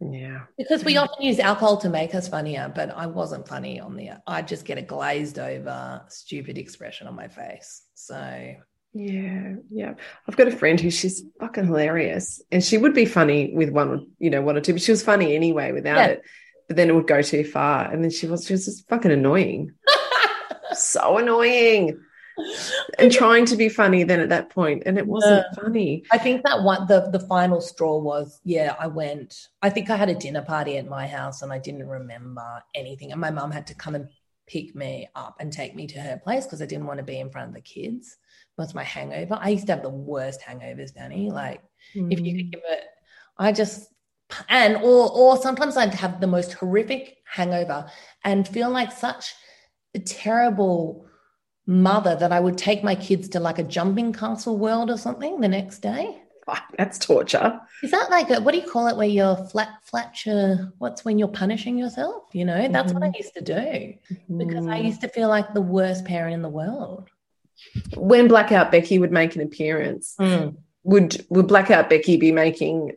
[0.00, 0.40] Yeah.
[0.58, 4.10] Because we often use alcohol to make us funnier, but I wasn't funny on the
[4.26, 7.82] I just get a glazed over stupid expression on my face.
[7.94, 8.54] So
[8.94, 9.94] yeah, yeah.
[10.28, 12.42] I've got a friend who she's fucking hilarious.
[12.50, 15.02] And she would be funny with one, you know, one or two, but she was
[15.02, 16.06] funny anyway without yeah.
[16.06, 16.22] it.
[16.68, 17.90] But then it would go too far.
[17.90, 19.72] And then she was she was just fucking annoying.
[20.74, 21.98] so annoying
[22.98, 25.62] and trying to be funny then at that point and it wasn't yeah.
[25.62, 29.90] funny i think that one the the final straw was yeah i went i think
[29.90, 33.30] i had a dinner party at my house and i didn't remember anything and my
[33.30, 34.08] mum had to come and
[34.46, 37.20] pick me up and take me to her place because i didn't want to be
[37.20, 38.16] in front of the kids
[38.62, 41.62] was my hangover i used to have the worst hangovers danny like
[41.94, 42.12] mm.
[42.12, 42.52] if you could mm.
[42.52, 42.84] give it
[43.38, 43.88] i just
[44.48, 47.90] and or or sometimes i'd have the most horrific hangover
[48.24, 49.34] and feel like such
[49.94, 51.06] a terrible
[51.66, 55.40] mother that I would take my kids to like a jumping castle world or something
[55.40, 56.18] the next day.
[56.48, 57.60] Oh, that's torture.
[57.84, 60.72] Is that like a, what do you call it where you're flat flatcher?
[60.78, 62.24] What's when you're punishing yourself?
[62.32, 62.94] You know, that's mm-hmm.
[62.94, 63.22] what I mm-hmm.
[63.22, 64.38] used to do mm-hmm.
[64.38, 64.86] because I mm-hmm.
[64.86, 67.08] used to feel like the worst parent in the world.
[67.96, 70.56] When Blackout Becky would make an appearance, mm.
[70.84, 72.92] would would Blackout Becky be making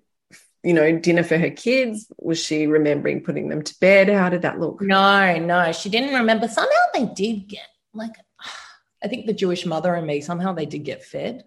[0.66, 2.08] you know, dinner for her kids?
[2.18, 4.10] Was she remembering putting them to bed?
[4.10, 4.82] How did that look?
[4.82, 6.48] No, no, she didn't remember.
[6.48, 8.14] Somehow they did get like
[9.04, 11.44] I think the Jewish mother and me somehow they did get fed.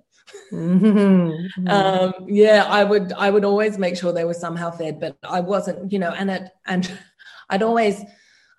[0.53, 1.69] Mm-hmm.
[1.69, 5.41] um, yeah, I would I would always make sure they were somehow fed, but I
[5.41, 6.91] wasn't, you know, and it and
[7.51, 8.01] I'd always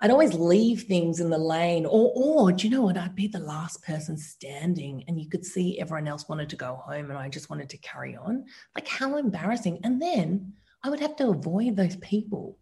[0.01, 2.97] I'd always leave things in the lane, or or do you know what?
[2.97, 6.75] I'd be the last person standing, and you could see everyone else wanted to go
[6.75, 8.45] home, and I just wanted to carry on.
[8.75, 9.79] Like how embarrassing!
[9.83, 12.57] And then I would have to avoid those people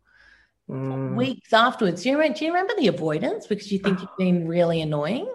[0.69, 1.15] mm.
[1.15, 2.03] weeks afterwards.
[2.03, 5.31] Do you, remember, do you remember the avoidance because you think you've been really annoying?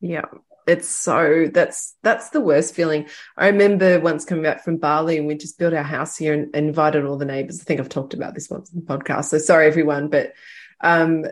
[0.00, 0.24] Yeah.
[0.66, 3.06] It's so that's that's the worst feeling.
[3.36, 6.50] I remember once coming back from Bali and we just built our house here and,
[6.56, 7.60] and invited all the neighbors.
[7.60, 9.26] I think I've talked about this once in the podcast.
[9.26, 10.32] So sorry everyone, but
[10.80, 11.24] um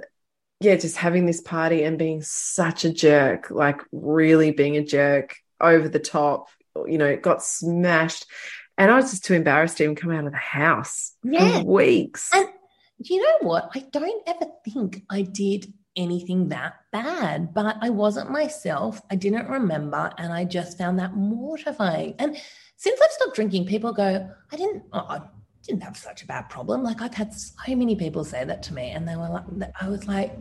[0.60, 5.36] yeah, just having this party and being such a jerk, like really being a jerk
[5.60, 6.48] over the top,
[6.86, 8.26] you know, it got smashed.
[8.78, 11.60] And I was just too embarrassed to even come out of the house yeah.
[11.60, 12.30] for weeks.
[12.32, 12.48] And
[12.98, 13.70] you know what?
[13.74, 19.00] I don't ever think I did anything that bad, but I wasn't myself.
[19.10, 22.14] I didn't remember, and I just found that mortifying.
[22.18, 22.36] And
[22.76, 25.20] since I've stopped drinking, people go, I didn't, oh,
[25.64, 26.82] didn't have such a bad problem.
[26.82, 29.88] Like I've had so many people say that to me, and they were like, I
[29.88, 30.36] was like,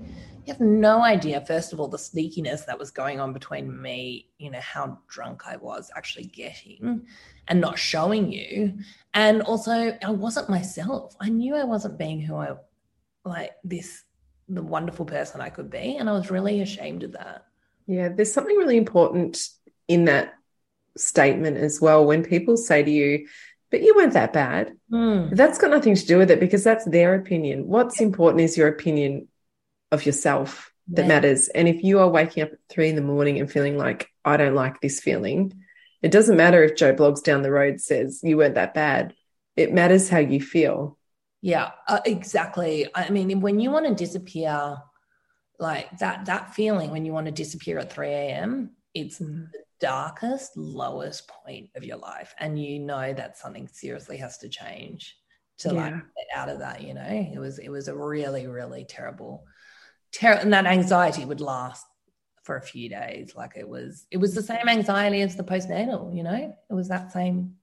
[0.45, 4.29] you have no idea, first of all, the sneakiness that was going on between me,
[4.37, 7.07] you know, how drunk I was actually getting
[7.47, 8.79] and not showing you.
[9.13, 11.15] And also, I wasn't myself.
[11.21, 12.55] I knew I wasn't being who I
[13.23, 14.03] like this
[14.49, 15.95] the wonderful person I could be.
[15.95, 17.45] And I was really ashamed of that.
[17.87, 19.47] Yeah, there's something really important
[19.87, 20.33] in that
[20.97, 22.05] statement as well.
[22.05, 23.27] When people say to you,
[23.73, 25.35] but you weren't that bad, mm.
[25.35, 27.67] that's got nothing to do with it because that's their opinion.
[27.67, 29.29] What's important is your opinion
[29.91, 31.07] of yourself that yeah.
[31.07, 31.47] matters.
[31.47, 34.37] And if you are waking up at three in the morning and feeling like, I
[34.37, 35.53] don't like this feeling,
[36.03, 39.15] it doesn't matter if Joe Bloggs down the road says you weren't that bad.
[39.55, 40.99] It matters how you feel.
[41.41, 42.85] Yeah, uh, exactly.
[42.93, 44.77] I mean, when you want to disappear,
[45.57, 49.51] like that that feeling when you want to disappear at 3 a.m., it's mm.
[49.51, 52.33] the darkest, lowest point of your life.
[52.39, 55.17] And you know that something seriously has to change
[55.59, 55.83] to yeah.
[55.83, 57.05] like get out of that, you know.
[57.33, 59.43] It was it was a really, really terrible
[60.13, 61.85] ter- and that anxiety would last
[62.43, 63.33] for a few days.
[63.35, 66.55] Like it was it was the same anxiety as the postnatal, you know?
[66.69, 67.55] It was that same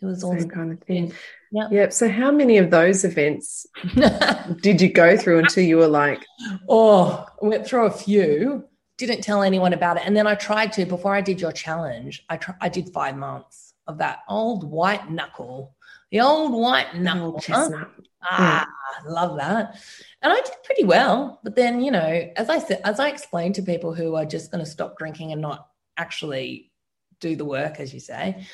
[0.00, 1.12] it was all same kind of thing.
[1.50, 1.68] Yeah.
[1.70, 1.92] Yep.
[1.92, 3.66] So how many of those events
[4.60, 6.24] did you go through until you were like,
[6.68, 8.67] oh, I went through a few,
[8.98, 10.02] didn't tell anyone about it.
[10.04, 13.16] And then I tried to, before I did your challenge, I tr- I did five
[13.16, 15.74] months of that old white knuckle,
[16.10, 17.36] the old white knuckle.
[17.36, 17.88] Oh, chestnut.
[18.22, 19.10] Ah, yeah.
[19.10, 19.80] love that.
[20.20, 21.40] And I did pretty well.
[21.44, 24.50] But then, you know, as I said, as I explained to people who are just
[24.50, 26.72] going to stop drinking and not actually
[27.20, 28.44] do the work, as you say,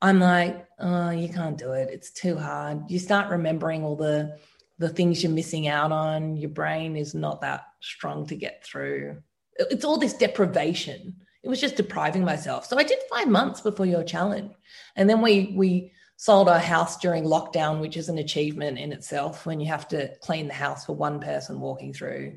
[0.00, 1.88] I'm like, oh, you can't do it.
[1.92, 2.88] It's too hard.
[2.88, 4.38] You start remembering all the
[4.78, 6.36] the things you're missing out on.
[6.36, 9.20] Your brain is not that strong to get through.
[9.58, 11.16] It's all this deprivation.
[11.42, 12.66] It was just depriving myself.
[12.66, 14.52] So I did five months before your challenge,
[14.96, 19.46] and then we we sold our house during lockdown, which is an achievement in itself
[19.46, 22.36] when you have to clean the house for one person walking through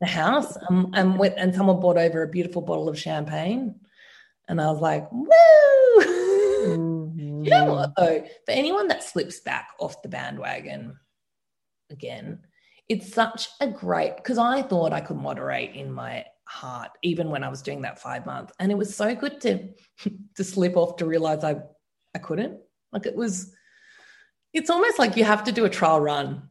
[0.00, 0.56] the house.
[0.68, 3.74] Um, and, with, and someone brought over a beautiful bottle of champagne,
[4.46, 5.28] and I was like, woo!
[6.00, 6.94] Mm-hmm.
[7.38, 8.24] You know what though?
[8.44, 10.98] For anyone that slips back off the bandwagon
[11.88, 12.40] again,
[12.88, 17.44] it's such a great because I thought I could moderate in my heart even when
[17.44, 19.68] I was doing that five month, and it was so good to
[20.36, 21.56] to slip off to realize I
[22.14, 22.58] I couldn't.
[22.92, 23.54] Like it was,
[24.54, 26.48] it's almost like you have to do a trial run.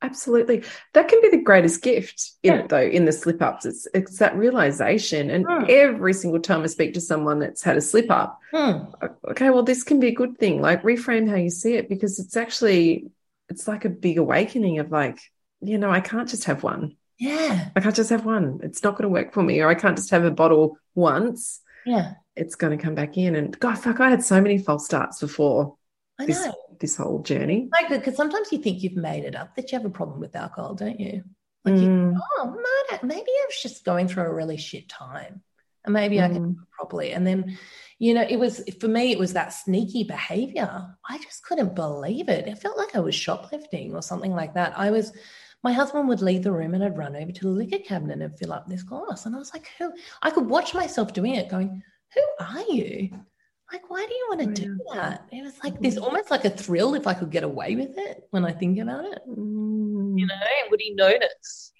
[0.00, 0.64] Absolutely,
[0.94, 2.66] that can be the greatest gift in yeah.
[2.66, 3.66] though in the slip ups.
[3.66, 5.68] It's it's that realization, and mm.
[5.68, 8.92] every single time I speak to someone that's had a slip up, mm.
[9.30, 10.60] okay, well this can be a good thing.
[10.60, 13.10] Like reframe how you see it because it's actually
[13.48, 15.20] it's like a big awakening of like
[15.62, 16.96] you know, I can't just have one.
[17.22, 17.68] Yeah.
[17.76, 18.58] I can't just have one.
[18.64, 19.60] It's not going to work for me.
[19.60, 21.60] Or I can't just have a bottle once.
[21.86, 22.14] Yeah.
[22.34, 23.36] It's going to come back in.
[23.36, 25.76] And God, fuck, I had so many false starts before
[26.18, 26.54] I this, know.
[26.80, 27.68] this whole journey.
[27.70, 30.34] Like, because sometimes you think you've made it up that you have a problem with
[30.34, 31.22] alcohol, don't you?
[31.64, 31.82] Like, mm.
[32.12, 32.56] you, oh,
[33.04, 35.42] maybe I was just going through a really shit time.
[35.84, 36.24] And maybe mm.
[36.24, 37.12] I can properly.
[37.12, 37.56] And then,
[38.00, 40.88] you know, it was for me, it was that sneaky behavior.
[41.08, 42.48] I just couldn't believe it.
[42.48, 44.76] It felt like I was shoplifting or something like that.
[44.76, 45.12] I was
[45.62, 48.38] my husband would leave the room and I'd run over to the liquor cabinet and
[48.38, 49.26] fill up this glass.
[49.26, 49.92] And I was like, who?
[50.20, 51.82] I could watch myself doing it going,
[52.14, 53.10] who are you?
[53.72, 55.26] Like, why do you want to oh, do that?
[55.32, 58.24] It was like this almost like a thrill if I could get away with it
[58.30, 59.20] when I think about it.
[59.26, 60.18] Mm.
[60.18, 60.36] You know,
[60.70, 61.72] would he notice?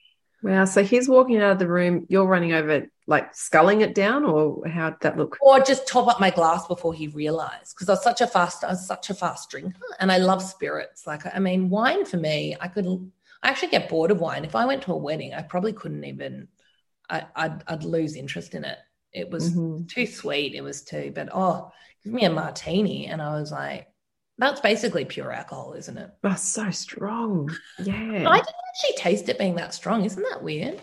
[0.43, 0.65] Wow.
[0.65, 4.67] So he's walking out of the room, you're running over, like sculling it down, or
[4.67, 5.37] how'd that look?
[5.41, 7.75] Or just top up my glass before he realized.
[7.75, 10.43] Because I was such a fast, I was such a fast drinker and I love
[10.43, 11.07] spirits.
[11.07, 12.87] Like, I mean, wine for me, I could
[13.43, 14.45] I actually get bored of wine.
[14.45, 16.49] If I went to a wedding, I probably couldn't even.
[17.11, 18.79] I, would I'd lose interest in it.
[19.13, 19.87] It was mm-hmm.
[19.87, 20.55] too sweet.
[20.55, 21.13] It was too.
[21.15, 21.71] But oh,
[22.05, 23.89] give me a martini, and I was like,
[24.39, 26.11] that's basically pure alcohol, isn't it?
[26.25, 27.51] Oh, so strong.
[27.79, 27.95] Yeah.
[28.29, 30.05] I didn't actually taste it being that strong.
[30.05, 30.81] Isn't that weird?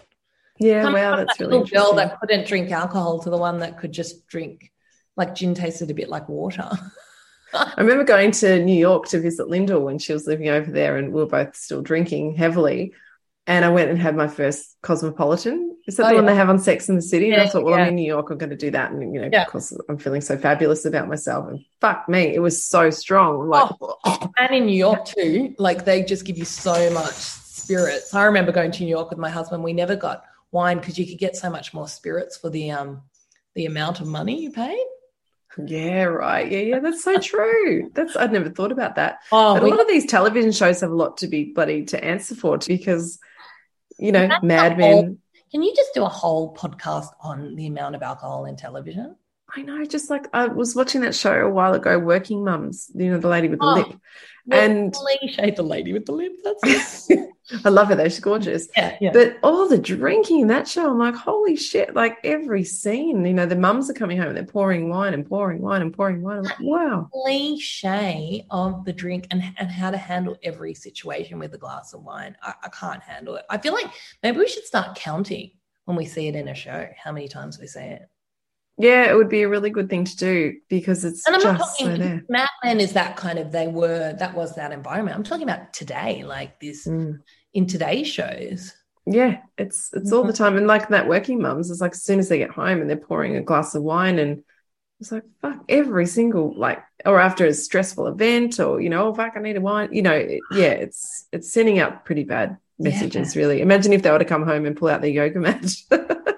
[0.59, 3.59] Yeah, Come wow, that's that really little girl that couldn't drink alcohol to the one
[3.59, 4.71] that could just drink
[5.15, 6.69] like gin tasted a bit like water.
[7.53, 10.97] I remember going to New York to visit Lyndall when she was living over there,
[10.97, 12.93] and we were both still drinking heavily.
[13.47, 15.75] And I went and had my first Cosmopolitan.
[15.87, 17.27] Is that oh, the one they have on Sex in the City?
[17.27, 17.83] Yeah, and I thought, well, yeah.
[17.83, 18.91] I'm in New York, I'm going to do that.
[18.91, 19.45] And, you know, yeah.
[19.45, 21.47] because I'm feeling so fabulous about myself.
[21.49, 23.49] And fuck me, it was so strong.
[23.49, 28.13] Like, oh, and in New York too, like they just give you so much spirits.
[28.13, 29.63] I remember going to New York with my husband.
[29.63, 33.01] We never got wine because you could get so much more spirits for the um
[33.55, 34.85] the amount of money you paid.
[35.57, 36.49] Yeah, right.
[36.49, 37.89] Yeah, yeah, that's so true.
[37.93, 39.19] That's I'd never thought about that.
[39.31, 41.85] Oh, but we, a lot of these television shows have a lot to be bloody
[41.85, 43.19] to answer for because,
[43.97, 45.19] you know, Mad Men.
[45.51, 49.15] Can you just do a whole podcast on the amount of alcohol in television?
[49.55, 53.11] I know, just like I was watching that show a while ago, Working Mums, you
[53.11, 53.99] know, the lady with the oh, lip.
[54.51, 56.31] And cliche, the lady with the lip.
[56.43, 57.09] That's
[57.65, 58.05] I love her though.
[58.05, 58.67] She's gorgeous.
[58.75, 59.11] Yeah, yeah.
[59.11, 61.95] But all the drinking in that show, I'm like, holy shit.
[61.95, 65.25] Like every scene, you know, the mums are coming home and they're pouring wine and
[65.25, 66.39] pouring wine and pouring wine.
[66.39, 67.09] I'm like, wow.
[67.11, 72.03] Cliche of the drink and, and how to handle every situation with a glass of
[72.03, 72.35] wine.
[72.41, 73.45] I, I can't handle it.
[73.49, 73.87] I feel like
[74.21, 75.51] maybe we should start counting
[75.85, 78.09] when we see it in a show, how many times we say it.
[78.79, 81.59] Yeah, it would be a really good thing to do because it's and I'm just
[81.59, 82.23] not talking, so there.
[82.29, 85.17] Mad Men is that kind of they were that was that environment.
[85.17, 87.19] I'm talking about today, like this mm.
[87.53, 88.73] in today's shows.
[89.05, 92.19] Yeah, it's it's all the time, and like that working mums, it's like as soon
[92.19, 94.43] as they get home and they're pouring a glass of wine, and
[95.01, 99.13] it's like fuck every single like, or after a stressful event, or you know, oh
[99.13, 99.89] fuck, I need a wine.
[99.91, 100.15] You know,
[100.51, 103.35] yeah, it's it's sending out pretty bad messages.
[103.35, 103.41] Yeah.
[103.41, 105.65] Really, imagine if they were to come home and pull out their yoga mat.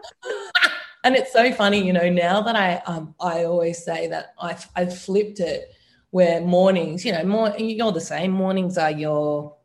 [1.03, 4.67] and it's so funny, you know, now that I um I always say that I've
[4.75, 5.73] I've flipped it
[6.11, 8.31] where mornings, you know, more you're the same.
[8.31, 9.55] Mornings are your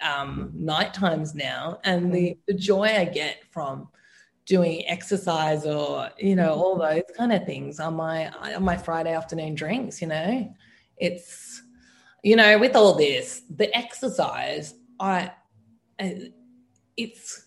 [0.00, 1.80] um night times now.
[1.84, 3.88] And the, the joy I get from
[4.44, 9.14] doing exercise or, you know, all those kind of things on my on my Friday
[9.14, 10.54] afternoon drinks, you know.
[10.98, 11.62] It's
[12.22, 15.30] you know, with all this, the exercise, I
[16.96, 17.46] it's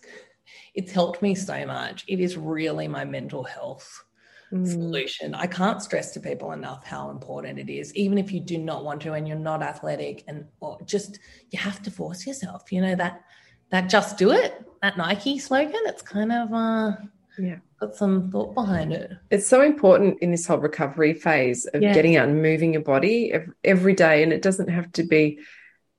[0.74, 2.04] it's helped me so much.
[2.08, 4.04] It is really my mental health
[4.52, 4.66] mm.
[4.66, 5.34] solution.
[5.34, 8.84] I can't stress to people enough how important it is, even if you do not
[8.84, 11.18] want to and you're not athletic and or just
[11.50, 12.72] you have to force yourself.
[12.72, 13.22] You know that
[13.70, 16.92] that just do it, that Nike slogan, it's kind of uh
[17.38, 19.12] yeah got some thought behind it.
[19.30, 21.94] It's so important in this whole recovery phase of yeah.
[21.94, 24.22] getting out and moving your body every, every day.
[24.22, 25.38] And it doesn't have to be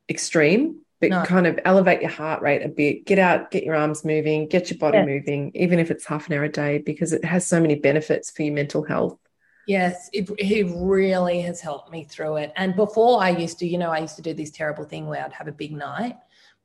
[0.07, 1.23] extreme but no.
[1.25, 4.69] kind of elevate your heart rate a bit, get out, get your arms moving, get
[4.69, 5.05] your body yeah.
[5.05, 8.29] moving, even if it's half an hour a day, because it has so many benefits
[8.29, 9.17] for your mental health.
[9.67, 12.53] Yes, it, it really has helped me through it.
[12.55, 15.25] And before I used to, you know, I used to do this terrible thing where
[15.25, 16.17] I'd have a big night,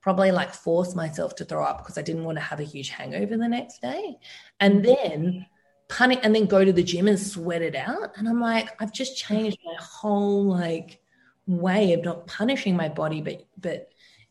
[0.02, 2.90] probably like force myself to throw up because I didn't want to have a huge
[2.90, 4.18] hangover the next day.
[4.60, 5.08] And mm-hmm.
[5.08, 5.46] then
[5.88, 8.16] panic and then go to the gym and sweat it out.
[8.16, 11.00] And I'm like, I've just changed my whole like
[11.46, 13.88] way of not punishing my body, but but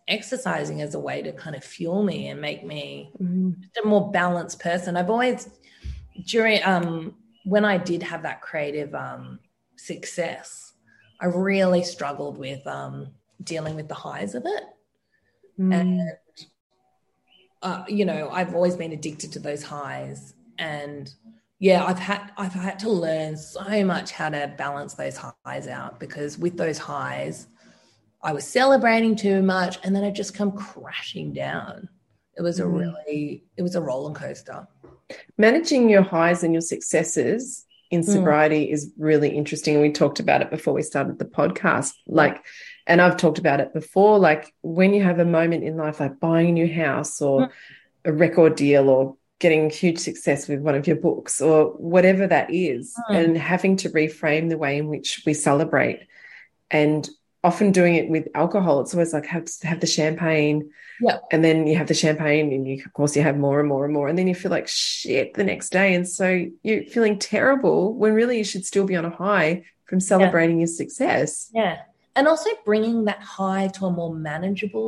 [0.08, 3.52] exercising as a way to kind of fuel me and make me Mm-hmm.
[3.84, 4.98] a more balanced person.
[4.98, 5.50] I've always
[6.28, 9.40] during um when I did have that creative um
[9.78, 10.74] success,
[11.20, 14.64] I really struggled with um dealing with the highs of it.
[15.60, 15.80] Mm.
[15.80, 16.02] And
[17.62, 20.36] uh, you know, I've always been addicted to those highs.
[20.60, 21.12] And
[21.60, 26.00] yeah, I've had I've had to learn so much how to balance those highs out
[26.00, 27.48] because with those highs,
[28.26, 31.88] I was celebrating too much and then I just come crashing down.
[32.38, 32.80] It was a Mm.
[32.80, 34.68] really it was a roller coaster.
[35.38, 38.06] managing your highs and your successes in Mm.
[38.14, 39.76] sobriety is really interesting.
[39.76, 41.94] And we talked about it before we started the podcast.
[42.08, 42.44] Like,
[42.88, 44.18] and I've talked about it before.
[44.18, 47.50] Like, when you have a moment in life, like buying a new house or Mm.
[48.06, 52.52] a record deal or getting huge success with one of your books or whatever that
[52.52, 53.16] is, Mm.
[53.16, 56.00] and having to reframe the way in which we celebrate.
[56.72, 57.08] And
[57.50, 60.58] often doing it with alcohol, it's always like have have the champagne,
[61.06, 61.18] Yeah.
[61.32, 63.84] and then you have the champagne and you of course you have more and more
[63.86, 66.28] and more and then you feel like shit the next day and so
[66.68, 69.52] you're feeling terrible when really you should still be on a high
[69.90, 71.76] from celebrating your success Yeah.
[72.18, 74.88] And also bringing that high to a more manageable,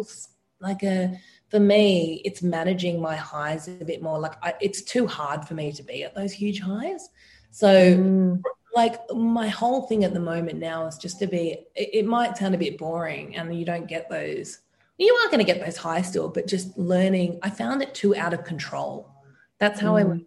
[0.67, 1.19] like a,
[1.51, 4.17] for me, it's managing my highs a bit more.
[4.25, 7.03] Like I, it's too hard for me to be at those huge highs.
[7.51, 8.41] So, Mm,
[8.77, 11.43] like, my whole thing at the moment now is just to be,
[11.75, 14.59] it, it might sound a bit boring and you don't get those,
[14.99, 18.15] you are going to get those highs still, but just learning, I found it too
[18.15, 19.09] out of control.
[19.57, 20.09] That's how I Mm.
[20.09, 20.23] went.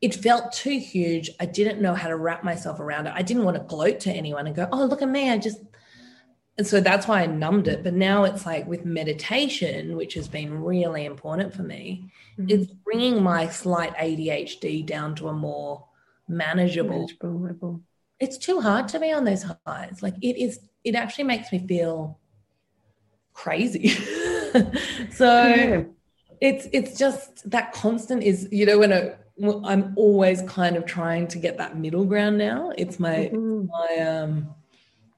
[0.00, 1.30] It felt too huge.
[1.40, 3.12] I didn't know how to wrap myself around it.
[3.14, 5.28] I didn't want to gloat to anyone and go, oh, look at me.
[5.28, 5.60] I just,
[6.56, 7.82] and so that's why I numbed it.
[7.82, 12.50] But now it's like with meditation, which has been really important for me, Mhm.
[12.52, 15.84] it's bringing my slight ADHD down to a more
[16.30, 16.90] manageable.
[16.90, 17.80] manageable level.
[18.18, 20.02] It's too hard to be on those highs.
[20.02, 22.18] Like it is, it actually makes me feel
[23.32, 23.88] crazy.
[25.12, 25.82] so Yeah.
[26.40, 29.14] it's it's just that constant is you know when I,
[29.64, 32.72] I'm always kind of trying to get that middle ground now.
[32.76, 33.68] It's my Mhm.
[33.68, 34.54] my um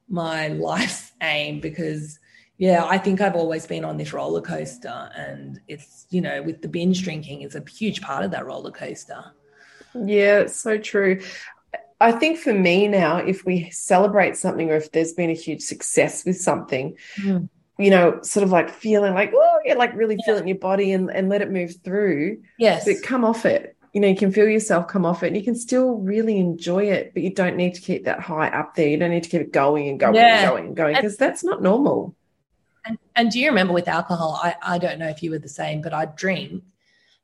[0.09, 2.19] my life's aim because
[2.57, 6.61] yeah i think i've always been on this roller coaster and it's you know with
[6.61, 9.23] the binge drinking is a huge part of that roller coaster
[9.95, 11.21] Yeah, it's so true.
[12.01, 15.61] I think for me now, if we celebrate something or if there's been a huge
[15.61, 17.47] success with something, Mm.
[17.79, 20.57] you know, sort of like feeling like, oh, yeah, like really feel it in your
[20.57, 22.41] body and, and let it move through.
[22.57, 23.75] yes but come off it.
[23.93, 26.85] You know, you can feel yourself come off it and you can still really enjoy
[26.85, 28.87] it, but you don't need to keep that high up there.
[28.87, 30.39] You don't need to keep it going and going Yeah.
[30.41, 32.15] and going and going because that's not normal.
[32.85, 35.47] and, and do you remember with alcohol I, I don't know if you were the
[35.47, 36.63] same but i'd drink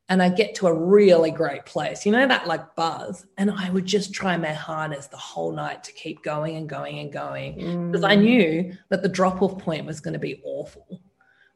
[0.09, 3.69] and i'd get to a really great place you know that like buzz and i
[3.69, 7.55] would just try my hardest the whole night to keep going and going and going
[7.91, 11.01] because i Mm, knew that the drop off point was going to be awful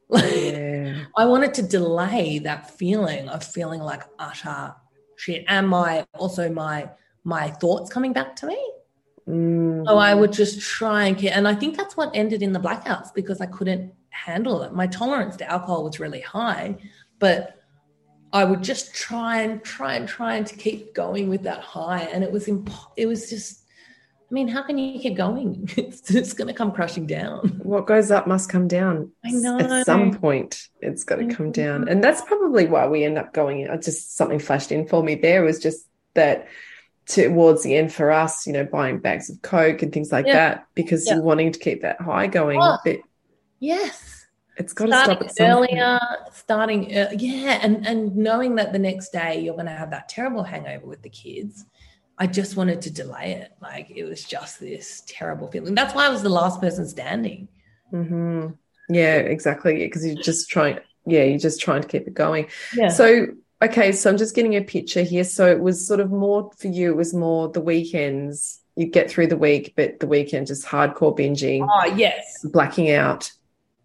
[0.08, 1.04] like yeah.
[1.16, 4.74] I wanted to delay that feeling of feeling like utter
[5.16, 6.90] shit and my also my
[7.24, 8.72] my thoughts coming back to me.
[9.28, 12.52] Mm, So I would just try and get and I think that's what ended in
[12.52, 14.72] the blackouts because I couldn't handle it.
[14.74, 16.76] My tolerance to alcohol was really high,
[17.18, 17.63] but
[18.34, 22.02] I would just try and try and try and to keep going with that high
[22.12, 23.60] and it was imp- it was just
[24.30, 25.68] I mean, how can you keep going?
[25.76, 27.60] It's, it's going to come crashing down.
[27.62, 29.12] what goes up must come down.
[29.24, 29.58] I know.
[29.60, 31.86] At some point, it's got to come down.
[31.88, 33.68] And that's probably why we end up going.
[33.68, 36.48] uh, Just something flashed in for me there was just that
[37.06, 40.32] towards the end for us, you know, buying bags of Coke and things like Yeah.
[40.32, 41.14] that because Yeah.
[41.16, 42.58] you're wanting to keep that high going.
[42.60, 42.78] Oh.
[43.60, 44.13] Yes.
[44.56, 45.70] It's got to stop at some point.
[45.72, 46.00] earlier,
[46.32, 50.08] starting ear- yeah, and and knowing that the next day you're going to have that
[50.08, 51.64] terrible hangover with the kids.
[52.16, 53.52] I just wanted to delay it.
[53.60, 55.74] Like it was just this terrible feeling.
[55.74, 57.48] That's why I was the last person standing.
[57.90, 58.46] hmm
[58.88, 59.78] Yeah, exactly.
[59.78, 62.46] Because you're just trying, yeah, you're just trying to keep it going.
[62.72, 62.88] Yeah.
[62.88, 63.26] So,
[63.60, 65.24] okay, so I'm just getting a picture here.
[65.24, 68.60] So it was sort of more for you, it was more the weekends.
[68.76, 73.32] You get through the week, but the weekend just hardcore binging, oh yes, blacking out,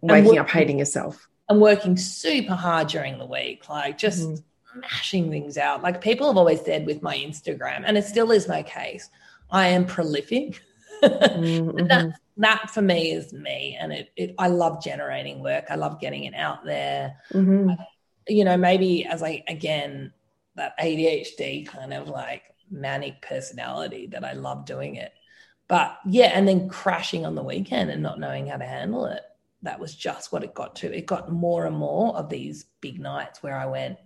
[0.02, 1.28] waking what- up hating yourself.
[1.50, 4.44] I'm working super hard during the week, like just Mhm.
[4.76, 5.82] mashing things out.
[5.82, 9.10] Like people have always said with my Instagram, and it still is my case.
[9.50, 10.62] I am prolific.
[11.04, 14.36] Mhm, that, that for me is me, and it, it.
[14.38, 15.66] I love generating work.
[15.70, 17.16] I love getting it out there.
[17.32, 17.78] mhm.
[18.28, 20.14] you know, maybe as I again
[20.56, 25.14] that ADHD kind of like manic personality that I love doing it.
[25.68, 29.24] But yeah, and then crashing on the weekend and not knowing how to handle it.
[29.62, 30.96] That was just what it got to.
[30.96, 33.98] It got more and more of these big nights where I went,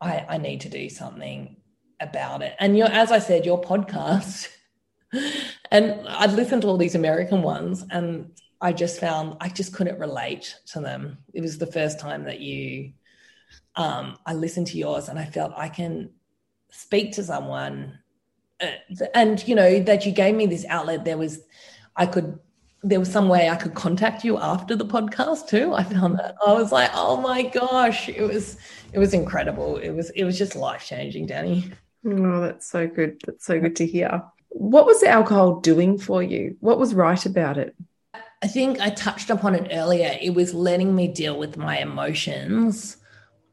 [0.00, 1.56] I, I need to do something
[2.00, 2.54] about it.
[2.58, 4.48] And your as I said, your podcast,
[5.70, 9.98] and I'd listened to all these American ones, and I just found I just couldn't
[9.98, 11.18] relate to them.
[11.32, 12.92] It was the first time that you,
[13.74, 16.10] um, I listened to yours and I felt I can
[16.70, 17.98] speak to someone,
[18.60, 18.66] uh,
[19.14, 21.04] and you know that you gave me this outlet.
[21.04, 21.40] There was,
[21.94, 22.38] I could,
[22.88, 25.74] there was some way I could contact you after the podcast too.
[25.74, 28.58] I found that I was like, oh my gosh, it was,
[28.92, 29.76] it was incredible.
[29.78, 31.72] It was, it was just life changing, Danny.
[32.06, 33.20] Oh, that's so good.
[33.26, 34.22] That's so good to hear.
[34.50, 36.56] What was the alcohol doing for you?
[36.60, 37.74] What was right about it?
[38.40, 40.16] I think I touched upon it earlier.
[40.22, 42.98] It was letting me deal with my emotions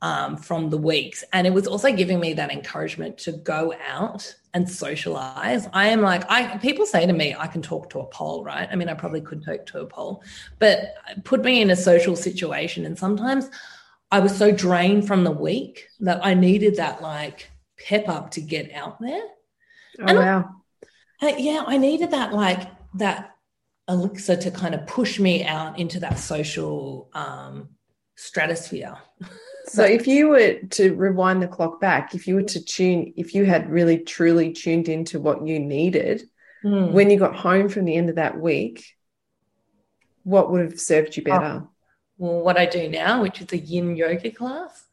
[0.03, 1.23] um, from the weeks.
[1.34, 5.68] And it was also giving me that encouragement to go out and socialize.
[5.74, 8.68] I am like, I people say to me, I can talk to a pole, right?
[8.72, 10.24] I mean, I probably could talk to a pole,
[10.60, 12.86] but put me in a social situation.
[12.86, 13.49] And sometimes
[14.12, 17.49] I was so drained from the week that I needed that like
[17.80, 19.24] pep up to get out there.
[19.99, 20.56] Oh, and wow.
[21.22, 23.36] I, yeah, I needed that like that
[23.89, 27.70] elixir to kind of push me out into that social um,
[28.16, 28.97] stratosphere.
[29.66, 33.34] So, if you were to rewind the clock back, if you were to tune, if
[33.34, 36.24] you had really truly tuned into what you needed
[36.64, 36.91] mm.
[36.91, 38.86] when you got home from the end of that week,
[40.24, 41.64] what would have served you better?
[41.64, 41.70] Oh,
[42.18, 44.86] well, what I do now, which is a yin yoga class.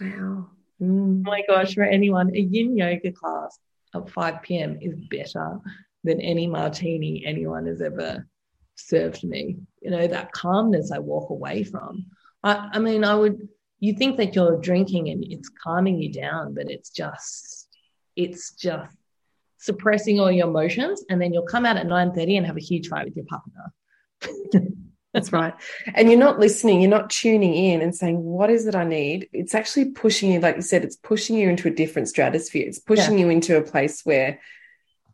[0.00, 0.50] Wow.
[0.80, 1.22] Mm.
[1.26, 3.58] Oh my gosh, for anyone, a yin yoga class
[3.94, 4.78] at 5 p.m.
[4.80, 5.60] is better
[6.04, 8.26] than any martini anyone has ever
[8.74, 9.58] served me.
[9.80, 12.06] You know, that calmness I walk away from.
[12.42, 13.48] I, I mean, I would,
[13.82, 17.68] you think that you're drinking and it's calming you down, but it's just,
[18.14, 18.94] it's just
[19.58, 21.04] suppressing all your emotions.
[21.10, 24.70] And then you'll come out at 9.30 and have a huge fight with your partner.
[25.12, 25.52] That's right.
[25.94, 29.28] And you're not listening, you're not tuning in and saying, What is it I need?
[29.32, 32.66] It's actually pushing you, like you said, it's pushing you into a different stratosphere.
[32.66, 33.24] It's pushing yeah.
[33.24, 34.40] you into a place where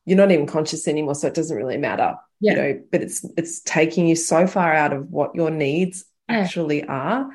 [0.05, 2.53] you're not even conscious anymore so it doesn't really matter yeah.
[2.53, 6.39] you know but it's it's taking you so far out of what your needs yeah.
[6.39, 7.29] actually are.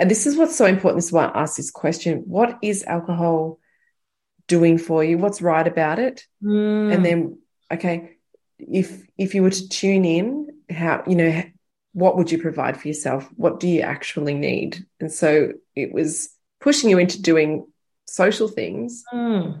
[0.00, 0.98] And this is what's so important.
[0.98, 2.24] This is why i asked this question.
[2.26, 3.60] What is alcohol
[4.48, 5.18] doing for you?
[5.18, 6.26] What's right about it?
[6.42, 6.94] Mm.
[6.94, 7.38] and then
[7.72, 8.16] okay
[8.58, 11.42] if if you were to tune in how you know
[11.92, 13.28] what would you provide for yourself?
[13.36, 14.86] What do you actually need?
[15.00, 16.30] And so it was
[16.60, 17.66] pushing you into doing
[18.06, 19.58] social things mm.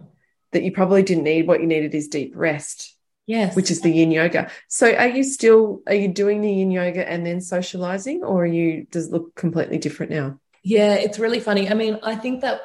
[0.52, 1.46] that you probably didn't need.
[1.46, 2.96] What you needed is deep rest.
[3.30, 3.54] Yes.
[3.54, 4.50] Which is the yin yoga.
[4.66, 8.46] So are you still are you doing the yin yoga and then socializing or are
[8.46, 10.40] you does it look completely different now?
[10.64, 11.70] Yeah, it's really funny.
[11.70, 12.60] I mean, I think that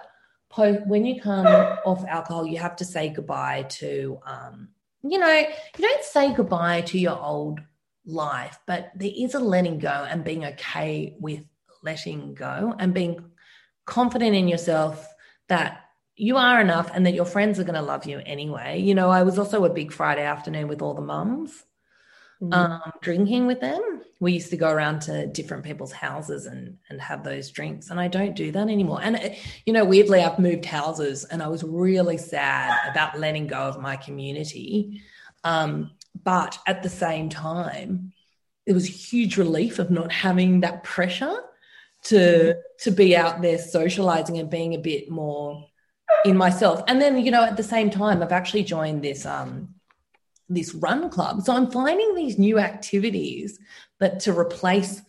[0.58, 4.70] when you come off alcohol, you have to say goodbye to um,
[5.04, 7.60] you know, you don't say goodbye to your old
[8.04, 11.46] life, but there is a letting go and being okay with
[11.84, 13.24] letting go and being
[13.86, 15.08] confident in yourself
[15.48, 15.85] that
[16.16, 18.80] you are enough and that your friends are going to love you anyway.
[18.80, 21.64] You know, I was also a big Friday afternoon with all the mums.
[22.42, 22.54] Mm-hmm.
[22.54, 24.02] Um, drinking with them.
[24.20, 28.00] We used to go around to different people's houses and and have those drinks, and
[28.00, 29.00] I don't do that anymore.
[29.02, 29.30] And uh,
[29.66, 33.80] you know, weirdly, I've moved houses, and I was really sad about letting go of
[33.80, 35.02] my community.
[35.46, 35.92] Um,
[36.24, 38.12] but at the same time,
[38.66, 41.38] it was huge relief of not having that pressure
[42.06, 42.60] to mm-hmm.
[42.80, 45.68] to be out there socializing and being a bit more
[46.26, 46.84] in myself.
[46.88, 49.76] And then, you know, at the same time, I've actually joined this um
[50.50, 51.42] this run club.
[51.44, 53.60] So I'm finding these new activities
[54.00, 55.02] that to replace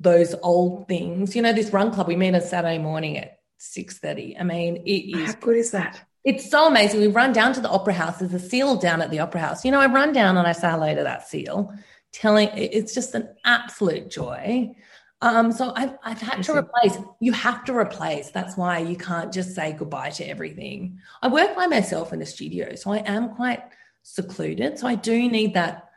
[0.00, 1.36] those old things.
[1.36, 4.40] You know, this run club, we meet on Saturday morning at 6:30.
[4.40, 6.00] I mean, it is how good is that?
[6.24, 7.00] It's so amazing.
[7.00, 8.18] We run down to the opera house.
[8.18, 9.64] There's a seal down at the opera house.
[9.64, 11.72] You know, I run down and I say hello to that seal,
[12.12, 14.74] telling it's just an absolute joy.
[15.22, 16.96] Um, so I've, I've had to replace.
[17.20, 18.30] You have to replace.
[18.30, 20.98] That's why you can't just say goodbye to everything.
[21.20, 23.62] I work by myself in the studio, so I am quite
[24.02, 24.78] secluded.
[24.78, 25.90] So I do need that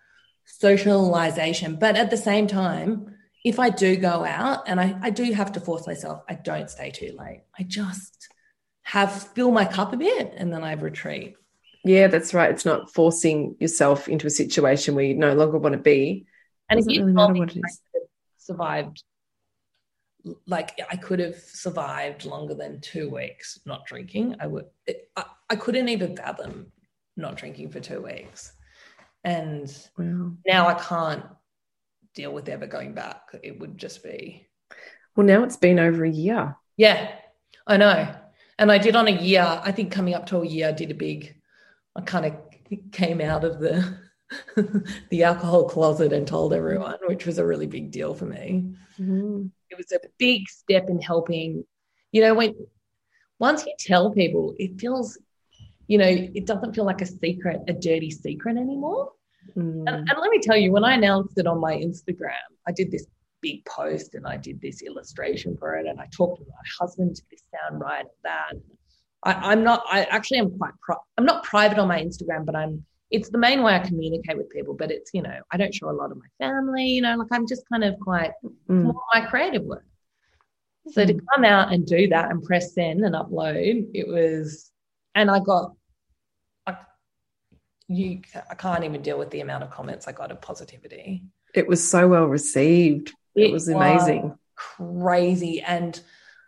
[0.45, 1.77] socialization.
[1.77, 3.15] But at the same time,
[3.45, 6.69] if I do go out and I, I do have to force myself, I don't
[6.69, 7.43] stay too late.
[7.57, 8.27] I just
[8.83, 11.35] have fill my cup a bit and then I retreat.
[11.85, 12.51] Yeah, that's right.
[12.51, 16.25] It's not forcing yourself into a situation where you no longer want to be.
[16.69, 17.81] And if you really matter what it is.
[18.37, 19.03] survived
[20.47, 24.35] like I could have survived longer than two weeks not drinking.
[24.39, 26.71] I would, it, I, I, couldn't even fathom
[27.17, 28.53] not drinking for two weeks.
[29.23, 30.31] And wow.
[30.45, 31.25] now I can't
[32.15, 33.21] deal with ever going back.
[33.41, 34.47] It would just be.
[35.15, 36.55] Well, now it's been over a year.
[36.77, 37.11] Yeah,
[37.67, 38.15] I know.
[38.57, 40.91] And I did on a year, I think coming up to a year, I did
[40.91, 41.35] a big,
[41.95, 42.35] I kind of
[42.91, 43.97] came out of the,
[45.09, 48.73] the alcohol closet and told everyone, which was a really big deal for me.
[48.99, 51.63] Mm-hmm it was a big step in helping
[52.11, 52.53] you know when
[53.39, 55.17] once you tell people it feels
[55.87, 59.11] you know it doesn't feel like a secret a dirty secret anymore
[59.57, 59.83] Mm.
[59.87, 62.91] And, and let me tell you, when I announced it on my Instagram, I did
[62.91, 63.05] this
[63.41, 67.15] big post and I did this illustration for it, and I talked to my husband.
[67.15, 68.05] Did this sound right?
[68.23, 68.53] That
[69.23, 69.83] I, am not.
[69.89, 70.73] I actually am quite.
[70.81, 72.85] Pri- I'm not private on my Instagram, but I'm.
[73.13, 74.73] It's the main way I communicate with people.
[74.73, 76.87] But it's you know I don't show a lot of my family.
[76.87, 78.31] You know, like I'm just kind of quite
[78.69, 78.83] mm.
[78.83, 79.85] more my creative work.
[80.91, 81.21] So to mm.
[81.33, 84.69] come out and do that and press send and upload, it was,
[85.15, 85.73] and I got,
[86.67, 86.75] I,
[87.87, 91.23] you, I can't even deal with the amount of comments I got of positivity.
[91.55, 93.13] It was so well received.
[93.35, 94.23] It, it was amazing.
[94.23, 95.61] Was crazy.
[95.61, 95.99] And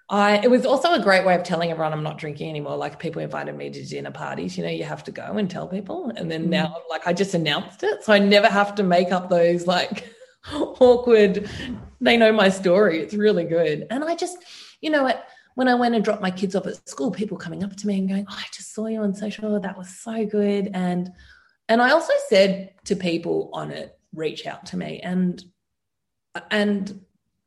[0.08, 2.78] I, it was also a great way of telling everyone I'm not drinking anymore.
[2.78, 5.68] Like people invited me to dinner parties, you know, you have to go and tell
[5.68, 6.12] people.
[6.16, 6.50] And then mm.
[6.50, 8.04] now, like, I just announced it.
[8.04, 10.08] So I never have to make up those like
[10.54, 11.50] awkward,
[12.00, 13.00] they know my story.
[13.00, 13.88] It's really good.
[13.90, 14.38] And I just,
[14.82, 15.28] you know what?
[15.56, 17.98] When I went and dropped my kids off at school, people coming up to me
[17.98, 19.60] and going, oh, I just saw you on social.
[19.60, 20.70] That was so good.
[20.74, 21.10] And,
[21.68, 25.00] and I also said to people on it, reach out to me.
[25.00, 25.44] And,
[26.52, 27.02] and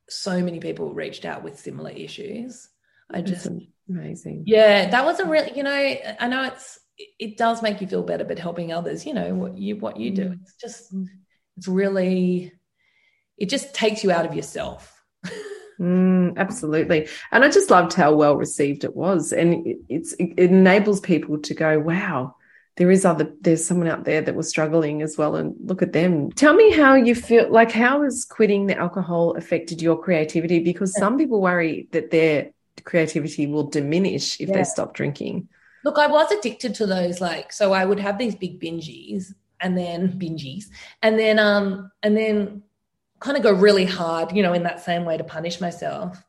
[0.09, 2.69] so many people reached out with similar issues.
[3.11, 3.57] I just That's
[3.89, 4.45] amazing.
[4.47, 6.79] Yeah, that was a really, you know, I know it's
[7.19, 10.11] it does make you feel better, but helping others, you know, what you what you
[10.11, 10.41] do, mm.
[10.43, 10.95] it's just
[11.57, 12.53] it's really
[13.37, 14.95] it just takes you out of yourself.
[15.81, 17.09] Mm, absolutely.
[17.31, 19.33] And I just loved how well received it was.
[19.33, 22.35] And it, it's, it enables people to go, wow,
[22.79, 25.93] there is other there's someone out there that was struggling as well and look at
[25.93, 26.31] them.
[26.31, 30.61] Tell me how you feel like how has quitting the alcohol affected your creativity?
[30.61, 32.51] Because some people worry that their
[32.85, 34.55] creativity will diminish if yeah.
[34.55, 35.49] they stop drinking.
[35.85, 39.79] Look i was addicted to those like so i would have these big binges and
[39.79, 40.65] then binges
[41.03, 42.63] and then um and then
[43.21, 46.23] kind of go really hard you know in that same way to punish myself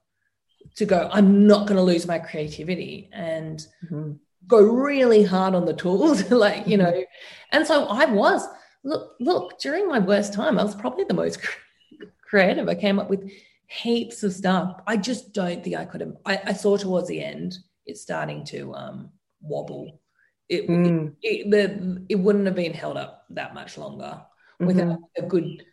[0.75, 4.13] to go i'm not going to lose my creativity and mm-hmm
[4.49, 7.03] go really hard on the tools, like, you know.
[7.51, 8.45] And so I was,
[8.83, 11.39] look, look, during my worst time, I was probably the most
[12.27, 12.67] creative.
[12.67, 13.31] I came up with
[13.67, 14.81] heaps of stuff.
[14.85, 16.15] I just don't think I could have.
[16.25, 20.01] I, I saw towards the end, it's starting to um, wobble.
[20.49, 21.13] It, mm.
[21.21, 24.21] it, it, the, it wouldn't have been held up that much longer
[24.59, 25.25] without mm-hmm.
[25.25, 25.63] a good,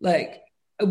[0.00, 0.42] like,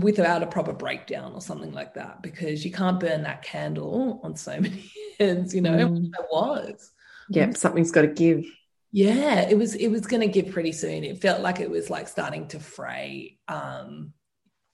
[0.01, 4.35] without a proper breakdown or something like that, because you can't burn that candle on
[4.35, 5.77] so many ends, you know.
[5.77, 6.09] Mm.
[6.17, 6.91] I was.
[7.29, 8.45] Yeah, something's got to give.
[8.91, 11.03] Yeah, it was it was going to give pretty soon.
[11.03, 13.39] It felt like it was like starting to fray.
[13.47, 14.13] Um,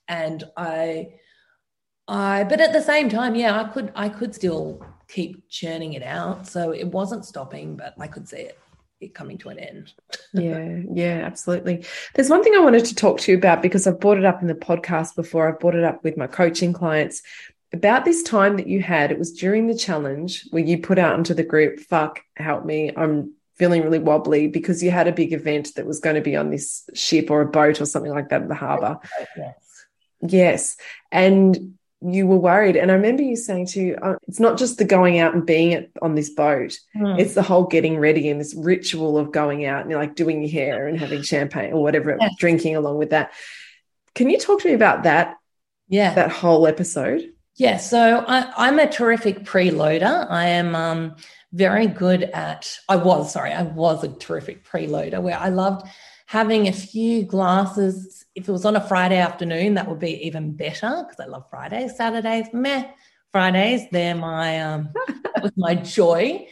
[0.07, 1.13] and I
[2.07, 6.03] I but at the same time, yeah, I could I could still keep churning it
[6.03, 6.47] out.
[6.47, 8.59] So it wasn't stopping, but I could see it
[9.01, 9.93] it coming to an end.
[10.33, 11.83] yeah, yeah, absolutely.
[12.13, 14.41] There's one thing I wanted to talk to you about because I've brought it up
[14.41, 15.47] in the podcast before.
[15.49, 17.23] I've brought it up with my coaching clients
[17.73, 21.17] about this time that you had, it was during the challenge where you put out
[21.17, 22.91] into the group, fuck, help me.
[22.95, 26.35] I'm feeling really wobbly because you had a big event that was going to be
[26.35, 28.99] on this ship or a boat or something like that in the harbor.
[29.37, 29.55] Yes.
[30.21, 30.77] Yes.
[31.11, 32.75] And you were worried.
[32.75, 35.45] And I remember you saying to you, uh, it's not just the going out and
[35.45, 37.19] being at, on this boat, mm.
[37.19, 40.51] it's the whole getting ready and this ritual of going out and like doing your
[40.51, 42.33] hair and having champagne or whatever, yes.
[42.39, 43.31] drinking along with that.
[44.15, 45.37] Can you talk to me about that?
[45.87, 46.15] Yeah.
[46.15, 47.31] That whole episode?
[47.55, 50.25] Yeah, so I, am a terrific preloader.
[50.29, 51.15] I am um,
[51.51, 55.85] very good at, I was, sorry, I was a terrific preloader where I loved
[56.27, 58.25] having a few glasses.
[58.35, 61.49] If it was on a Friday afternoon, that would be even better because I love
[61.49, 62.89] Fridays, Saturdays, meh.
[63.31, 64.89] Fridays, they're my um,
[65.23, 66.47] that was my joy,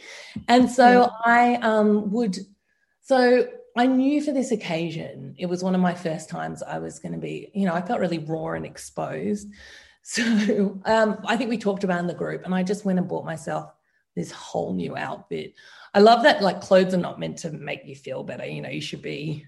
[0.48, 2.38] and so I um, would.
[3.02, 6.98] So I knew for this occasion, it was one of my first times I was
[6.98, 7.50] going to be.
[7.54, 9.48] You know, I felt really raw and exposed,
[10.10, 13.06] so um, I think we talked about in the group, and I just went and
[13.06, 13.70] bought myself
[14.16, 15.54] this whole new outfit.
[15.94, 18.44] I love that like clothes are not meant to make you feel better.
[18.44, 19.46] You know, you should be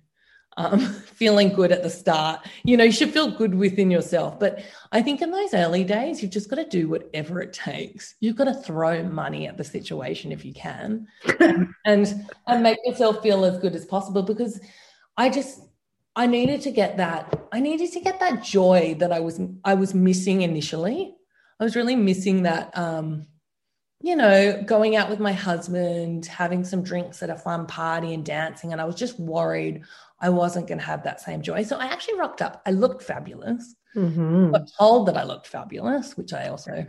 [0.57, 0.79] um,
[1.17, 2.47] feeling good at the start.
[2.63, 4.39] You know, you should feel good within yourself.
[4.39, 8.15] But I think in those early days, you've just got to do whatever it takes.
[8.21, 11.09] You've got to throw money at the situation if you can,
[11.85, 12.15] and
[12.47, 14.23] and make yourself feel as good as possible.
[14.23, 14.61] Because
[15.17, 15.72] I just
[16.15, 17.47] I needed to get that.
[17.53, 21.15] I needed to get that joy that I was I was missing initially.
[21.59, 22.77] I was really missing that.
[22.77, 23.27] Um,
[24.05, 28.25] you know, going out with my husband, having some drinks at a fun party and
[28.25, 29.85] dancing, and I was just worried
[30.23, 31.65] I wasn't going to have that same joy.
[31.65, 32.63] So I actually rocked up.
[32.65, 33.75] I looked fabulous.
[33.95, 34.53] Mm-hmm.
[34.53, 36.87] Got told that I looked fabulous, which I also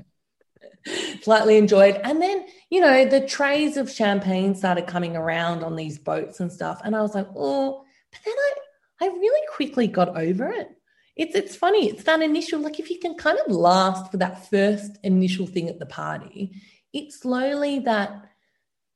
[1.21, 1.99] slightly enjoyed.
[2.03, 6.51] And then, you know, the trays of champagne started coming around on these boats and
[6.51, 7.84] stuff, and I was like, oh.
[8.11, 8.53] But then I
[9.01, 10.69] I really quickly got over it.
[11.15, 11.89] It's it's funny.
[11.89, 15.69] It's that initial like if you can kind of last for that first initial thing
[15.69, 16.61] at the party,
[16.93, 18.23] it slowly that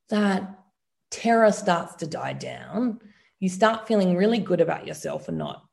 [0.08, 0.58] that
[1.10, 3.00] terror starts to die down
[3.40, 5.64] you start feeling really good about yourself and not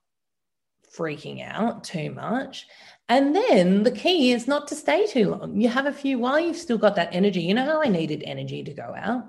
[0.96, 2.68] freaking out too much.
[3.10, 5.60] And then the key is not to stay too long.
[5.60, 7.42] You have a few while you've still got that energy.
[7.42, 9.26] You know how I needed energy to go out?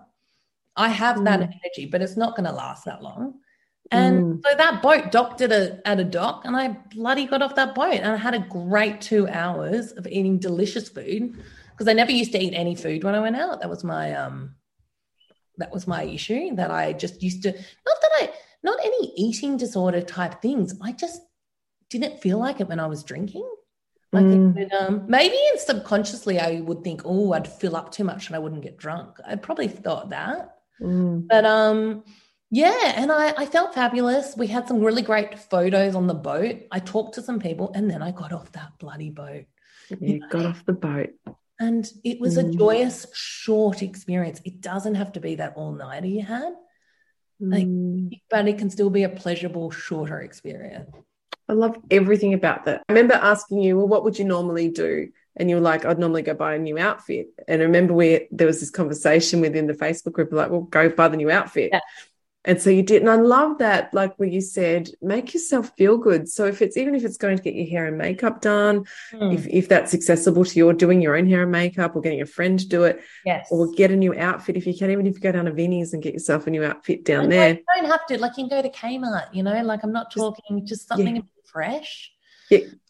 [0.77, 1.45] I have that Mm.
[1.65, 3.41] energy, but it's not going to last that long.
[3.93, 4.43] And Mm.
[4.45, 7.75] so that boat docked at a at a dock, and I bloody got off that
[7.75, 11.37] boat, and I had a great two hours of eating delicious food
[11.71, 13.61] because I never used to eat any food when I went out.
[13.61, 14.57] That was my um,
[15.59, 16.55] that was my issue.
[16.57, 18.33] That I just used to not that I
[18.63, 20.75] not any eating disorder type things.
[20.83, 21.23] I just
[21.89, 23.49] didn't feel like it when I was drinking.
[24.13, 24.55] Like Mm.
[24.55, 28.37] would, um, maybe in subconsciously I would think, oh, I'd fill up too much and
[28.37, 29.19] I wouldn't get drunk.
[29.25, 30.57] I probably thought that.
[30.81, 31.27] Mm.
[31.29, 32.05] But um,
[32.57, 34.35] yeah, and I, I felt fabulous.
[34.37, 36.57] We had some really great photos on the boat.
[36.71, 39.45] I talked to some people and then I got off that bloody boat.
[40.01, 41.11] You got off the boat.
[41.59, 42.57] And it was a Mm.
[42.59, 44.41] joyous, short experience.
[44.45, 46.53] It doesn't have to be that all nighter you had,
[47.39, 48.21] Like- Mm.
[48.31, 50.91] but it can still be a pleasurable, shorter experience.
[51.49, 52.83] I love everything about that.
[52.89, 55.11] I remember asking you, well, what would you normally do?
[55.37, 57.27] And you were like, I'd normally go buy a new outfit.
[57.47, 60.89] And I remember we there was this conversation within the Facebook group, like, well, go
[60.89, 61.71] buy the new outfit.
[61.75, 61.81] Yeah.
[62.47, 63.03] And so you did.
[63.03, 66.29] And I love that, like where you said, make yourself feel good.
[66.29, 69.35] So if it's even if it's going to get your hair and makeup done, Mm.
[69.35, 72.23] if if that's accessible to you, or doing your own hair and makeup, or getting
[72.23, 73.49] a friend to do it, yes.
[73.51, 75.93] or get a new outfit if you can, even if you go down to Vinnie's
[75.93, 77.49] and get yourself a new outfit down And there.
[77.55, 80.13] You don't have to, like, you can go to Kmart, you know, like, I'm not
[80.13, 81.23] talking just something yeah.
[81.45, 82.13] fresh.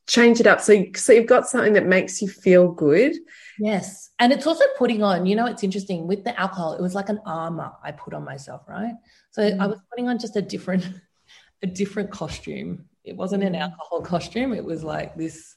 [0.06, 0.60] Change it up.
[0.60, 3.16] So you, so you've got something that makes you feel good.
[3.58, 4.10] Yes.
[4.20, 7.08] And it's also putting on, you know, it's interesting with the alcohol, it was like
[7.08, 8.94] an armor I put on myself, right?
[9.36, 9.60] So Mm.
[9.60, 10.84] I was putting on just a different,
[11.62, 12.88] a different costume.
[13.04, 13.60] It wasn't an Mm.
[13.60, 14.54] alcohol costume.
[14.54, 15.54] It was like this,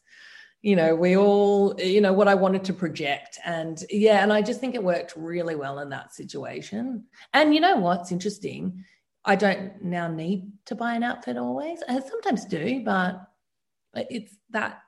[0.61, 3.39] you know, we all, you know, what I wanted to project.
[3.45, 7.05] And yeah, and I just think it worked really well in that situation.
[7.31, 8.83] And you know what's interesting?
[9.23, 11.81] I don't now need to buy an outfit always.
[11.87, 13.21] I sometimes do, but
[13.95, 14.81] it's that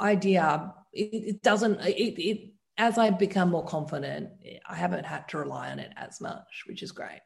[0.00, 4.30] idea it, it doesn't it, it as i become more confident
[4.68, 7.20] i haven't had to rely on it as much which is great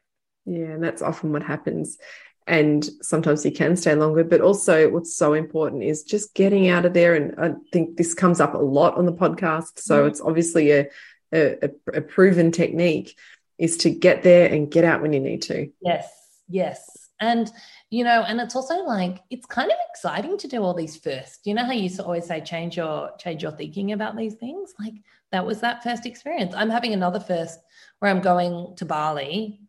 [0.45, 1.97] Yeah, and that's often what happens.
[2.45, 6.85] And sometimes you can stay longer, but also what's so important is just getting out
[6.85, 7.15] of there.
[7.15, 9.79] And I think this comes up a lot on the podcast.
[9.79, 10.07] So Mhm.
[10.09, 10.87] it's obviously a,
[11.33, 13.17] a, a proven technique
[13.57, 15.69] is to get there and get out when you need to.
[15.81, 16.09] yes
[16.49, 17.49] yes and
[17.89, 21.45] you know and it's also like it's kind of exciting to do all these first
[21.47, 24.33] you know how you used to always say change your change your thinking about these
[24.33, 24.95] things like
[25.31, 27.59] that was that first experience i'm having another first
[27.99, 29.61] where i'm going to bali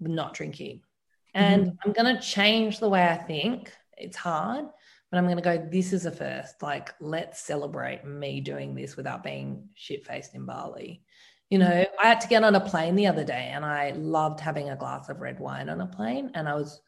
[0.00, 0.80] not drinking.
[1.34, 1.42] Mm-hmm.
[1.42, 3.72] And i'm going to change the way i think.
[3.96, 4.66] It's hard
[5.10, 6.62] but i'm going to go this is a first.
[6.62, 11.02] Like let's celebrate me doing this without being shit-faced in bali.
[11.50, 12.00] You know mm-hmm.
[12.00, 14.76] i had to get on a plane the other day and i loved having a
[14.76, 16.80] glass of red wine on a plane and i was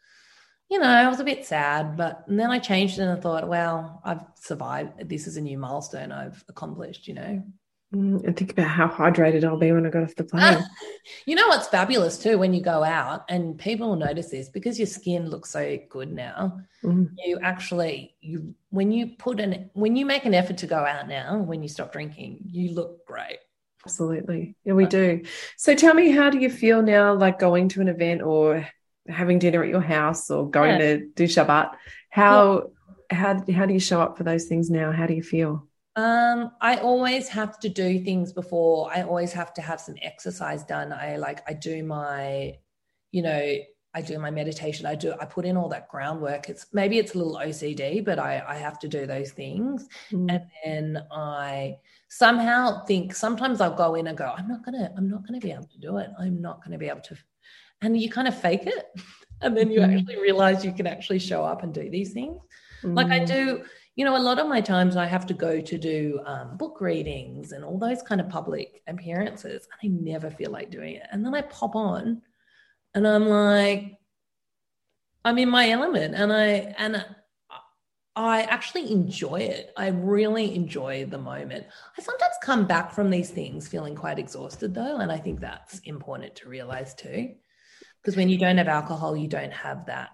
[0.69, 3.21] you know i was a bit sad but and then i changed it and i
[3.21, 5.09] thought well i've survived.
[5.09, 7.43] This is a new milestone i've accomplished you know
[7.91, 10.63] And think about how hydrated I'll be when I got off the plane.
[11.27, 14.79] you know what's fabulous too when you go out and people will notice this because
[14.79, 17.11] your skin looks so good now Mm.
[17.25, 21.09] you actually you when you put an when you make an effort to go out
[21.09, 23.39] now when you stop drinking you look great
[23.85, 24.55] Absolutely.
[24.65, 25.23] Yeah, we do.
[25.57, 28.69] So tell me, how do you feel now, like going to an event or
[29.09, 30.79] having dinner at your house or going Yeah.
[30.79, 31.71] to do Shabbat?
[32.11, 32.71] How,
[33.09, 34.93] how, how do you show up for those things now?
[34.93, 35.68] How do you feel?
[35.99, 38.89] Um, I always have to do things before.
[38.95, 40.93] I always have to have some exercise done.
[40.93, 42.55] I like I do my,
[43.11, 43.57] you know,
[43.95, 44.87] I do my meditation.
[44.87, 46.49] I do I put in all that groundwork.
[46.49, 49.89] It's maybe it's a little OCD, but I I have to do those things.
[50.13, 50.31] Mm.
[50.31, 51.79] And then I
[52.09, 55.51] somehow think sometimes I'll go in and go, I'm not gonna, I'm not gonna be
[55.51, 56.11] able to do it.
[56.21, 57.17] I'm not gonna be able to
[57.83, 58.85] and you kind of fake it.
[59.41, 59.95] And then you Mhm.
[59.95, 62.41] actually realize you can actually show up and do these things.
[62.83, 63.27] Like I Mm.
[63.29, 63.65] do,
[63.99, 66.81] you know, a lot of my times I have to go to do um, book
[66.81, 71.03] readings and all those kind of public appearances, and I never feel like doing it.
[71.11, 72.23] And then I pop on,
[72.95, 73.99] and I'm like,
[75.25, 77.05] I'm in my element, and I and
[78.15, 79.73] I actually enjoy it.
[79.77, 81.67] I really enjoy the moment.
[81.99, 85.81] I sometimes come back from these things feeling quite exhausted, though, and I think that's
[85.81, 87.35] important to realize too,
[88.01, 90.11] because when you don't have alcohol, you don't have that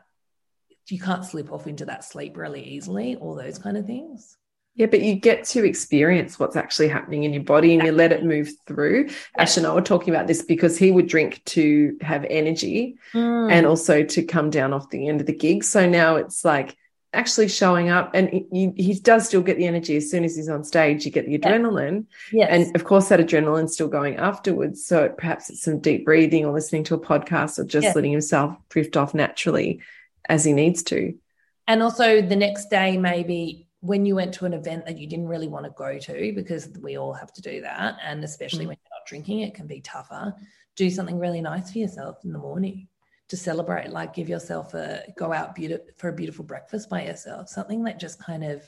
[0.93, 4.37] you can't slip off into that sleep really easily, all those kind of things.
[4.77, 8.11] Yeah, but you get to experience what's actually happening in your body and you let
[8.11, 9.09] it move through.
[9.39, 13.53] Ash and I were talking about this because he would drink to have energy Mm.
[13.53, 15.63] and also to come down off the end of the gig.
[15.63, 16.77] So now it's like
[17.13, 20.49] actually showing up and he, he does still get the energy as soon as he's
[20.49, 22.49] on stage you get the adrenaline Yes.
[22.51, 26.53] and of course that adrenaline's still going afterwards so perhaps it's some deep breathing or
[26.53, 27.93] listening to a podcast or just Yeah.
[27.95, 29.81] letting himself drift off naturally
[30.29, 31.15] as he needs to
[31.67, 35.29] And also the next day, maybe when you went to an event that you didn't
[35.29, 37.97] really want to go to, because we all have to do that.
[38.03, 38.69] And especially Mm.
[38.69, 40.35] when you're not drinking, it can be tougher.
[40.77, 42.89] Do something really nice for yourself in the morning
[43.29, 45.57] to celebrate, like give yourself a go out
[45.97, 48.63] for a beautiful breakfast by yourself, something that just kind of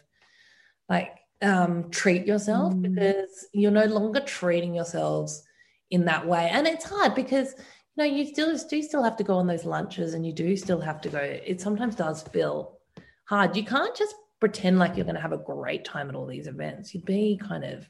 [0.88, 2.82] like um, treat yourself Mm.
[2.94, 5.42] because you're no longer treating yourselves
[5.90, 6.48] in that way.
[6.50, 7.54] And it's hard because
[7.96, 10.56] you know you still do still have to go on those lunches and you do
[10.56, 11.18] still have to go.
[11.18, 12.78] It sometimes does feel
[13.24, 13.56] hard.
[13.56, 16.46] You can't just pretend like you're going to have a great time at all these
[16.46, 16.94] events.
[16.94, 17.88] You'd be kind of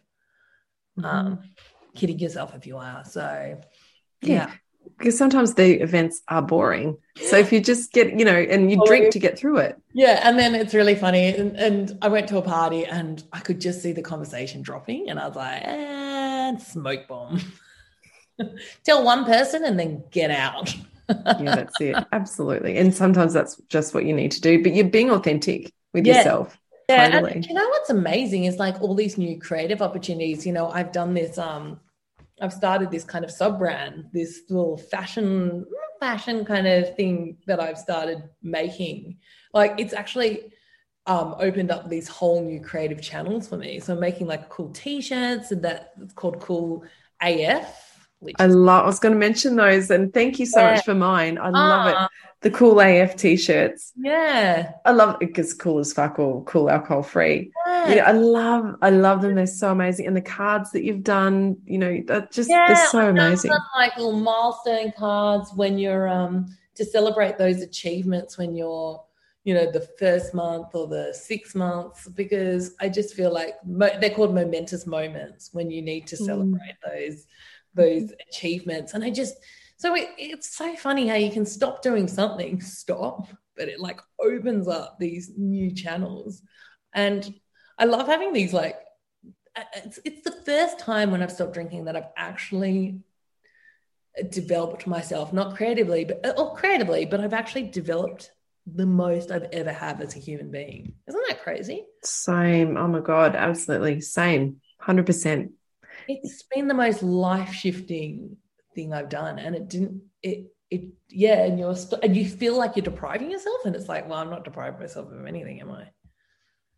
[1.02, 1.40] um,
[1.94, 3.04] kidding yourself if you are.
[3.04, 3.58] So,
[4.22, 4.34] Yeah.
[4.34, 4.50] yeah.
[4.96, 6.96] because sometimes the events are boring
[7.28, 10.20] so if you just get you know and you drink to get through it Yeah,
[10.22, 11.34] and then it's really funny.
[11.34, 15.10] And, and I went to a party and I could just see the conversation dropping,
[15.10, 17.40] and I was like, and smoke bomb.
[18.84, 20.74] Tell one person and then get out.
[21.38, 24.88] yeah that's it absolutely and sometimes that's just what you need to do but you're
[24.88, 26.06] being authentic with Yeah.
[26.06, 26.58] yourself
[26.88, 27.32] Yeah, Totally.
[27.32, 30.46] and you know what's amazing is like all these new creative opportunities.
[30.46, 31.36] You know, I've done this.
[31.38, 31.80] Um,
[32.40, 35.66] I've started this kind of sub brand, this little fashion
[36.00, 39.18] fashion kind of thing that I've started making.
[39.52, 40.52] Like it's actually
[41.06, 43.80] um, opened up these whole new creative channels for me.
[43.80, 46.84] So I'm making like cool t-shirts and that it's called Cool
[47.20, 47.85] AF.
[48.38, 48.84] I love.
[48.84, 50.74] I was going to mention those, and thank you so Yeah.
[50.74, 51.38] much for mine.
[51.38, 52.10] I love Ah, it.
[52.42, 53.92] The cool AF t-shirts.
[53.96, 54.72] Yeah.
[54.84, 57.50] I love it because cool as fuck or cool alcohol free.
[57.66, 57.88] Yeah.
[57.88, 59.34] You know, I love, I love them.
[59.36, 62.86] They're so amazing, and the cards that you've done, you know, they're just Yeah, they're
[62.88, 63.50] so amazing.
[63.76, 66.46] like little milestone cards when you're um
[66.76, 69.02] to celebrate those achievements when you're
[69.44, 73.96] you know the first month or the six months because I just feel like mo-
[74.00, 76.26] they're called momentous moments when you need to Mm.
[76.26, 77.26] celebrate those
[77.76, 79.34] those achievements and I just
[79.76, 84.00] so it, it's so funny how you can stop doing something stop but it like
[84.20, 86.42] opens up these new channels
[86.94, 87.32] and
[87.78, 88.76] I love having these like
[89.74, 93.00] it's, it's the first time when I've stopped drinking that I've actually
[94.30, 98.30] developed myself, not creatively, but uh, or creatively, but I've actually developed
[98.66, 100.94] the most I've ever had as a human being.
[101.06, 101.84] Isn't that crazy?
[102.02, 102.76] Same.
[102.76, 104.60] Oh my god, absolutely same.
[104.78, 105.52] Hundred percent.
[106.08, 108.36] It's been the most life shifting
[108.74, 110.02] thing I've done, and it didn't.
[110.22, 113.88] It it yeah, and you're st- and you feel like you're depriving yourself, and it's
[113.88, 115.88] like, well, I'm not depriving myself of anything, am I?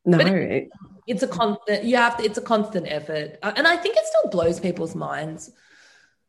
[0.05, 0.71] No, it,
[1.09, 4.05] it's a constant you have to it's a constant effort Uh, and i think it
[4.07, 5.49] still blows people's minds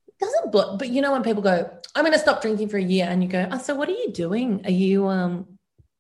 [0.08, 2.78] it doesn't blow but you know when people go i'm going to stop drinking for
[2.78, 5.46] a year and you go oh so what are you doing are you um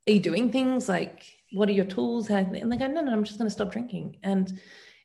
[0.07, 3.23] are you doing things like what are your tools and they go no no i'm
[3.23, 4.59] just going to stop drinking and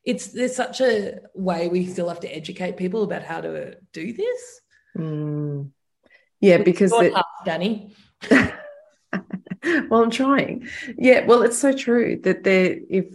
[0.05, 4.13] it's there's such a way we still have to educate people about how to do
[4.13, 4.61] this.
[4.97, 5.71] Mm,
[6.39, 7.13] yeah, because it,
[7.45, 7.95] danny.
[9.89, 10.67] Well, I'm trying.
[10.97, 13.07] Yeah, well, it's so true that there if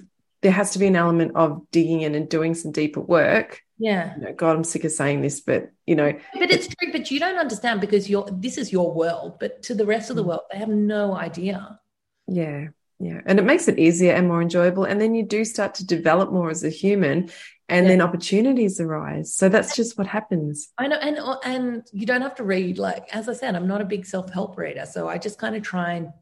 [0.43, 3.63] there has to be an element of digging in and doing some deeper work.
[3.79, 4.17] yeah.
[4.17, 7.11] You know, God, I'm sick of saying this, but you know, but it's true but
[7.11, 10.23] you don't understand because you're this is your world but to the rest of the
[10.23, 11.79] world they have no idea.
[12.27, 12.69] Yeah,
[13.01, 15.87] yeah, and it makes it easier and more enjoyable, and then you do start to
[15.87, 17.31] develop more as a human,
[17.69, 17.93] and Yeah.
[17.93, 19.35] then opportunities arise.
[19.35, 20.69] So that's just what happens.
[20.77, 23.67] I know, and uh, and you don't have to read like as I said, I'm
[23.67, 26.13] not a big self help reader, so I just kind of try and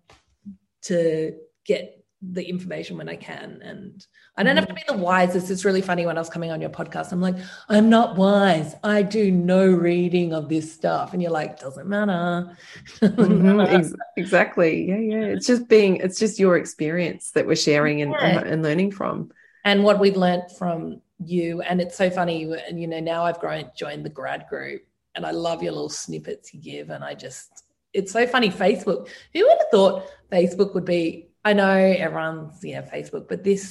[0.83, 1.33] to
[1.67, 4.05] get the information when I can, and
[4.37, 5.51] I don't have to be the wisest.
[5.51, 7.37] It's really funny when I was coming on your podcast, I'm like,
[7.69, 8.75] I'm not wise.
[8.83, 12.57] I do no reading of this stuff, and you're like, doesn't matter.
[13.01, 14.89] Mhm, exactly.
[14.89, 15.25] Yeah, yeah.
[15.27, 15.97] It's just being.
[15.97, 18.41] It's just your experience that we're sharing and Yeah.
[18.41, 19.31] and learning from.
[19.65, 23.41] and what we've learnt from you and it's so funny and you know now i've
[23.41, 24.83] grown joined the grad group
[25.17, 29.09] and i love your little snippets you give and i just it's so funny facebook
[29.35, 31.77] who would have thought facebook would be i know
[32.07, 33.65] everyone's yeah facebook but this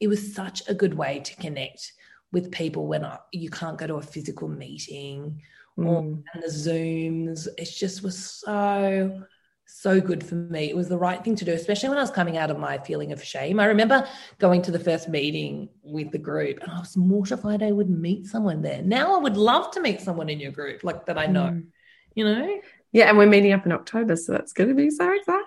[0.00, 1.92] it was such a good way to connect
[2.32, 5.40] with people when I, you can't go to a physical meeting
[5.76, 6.22] or Mm.
[6.32, 9.22] and the zooms it just was so
[9.66, 12.10] so good for me it was the right thing to do especially when i was
[12.20, 13.98] coming out of my feeling of shame i remember
[14.38, 18.22] going to the first meeting with the group and i was mortified i would meet
[18.34, 21.26] someone there now i would love to meet someone in your group like that i
[21.26, 21.66] know Mm.
[22.14, 22.60] you know
[22.98, 25.43] Yeah, and we're meeting up in October, so that's going to be so exciting.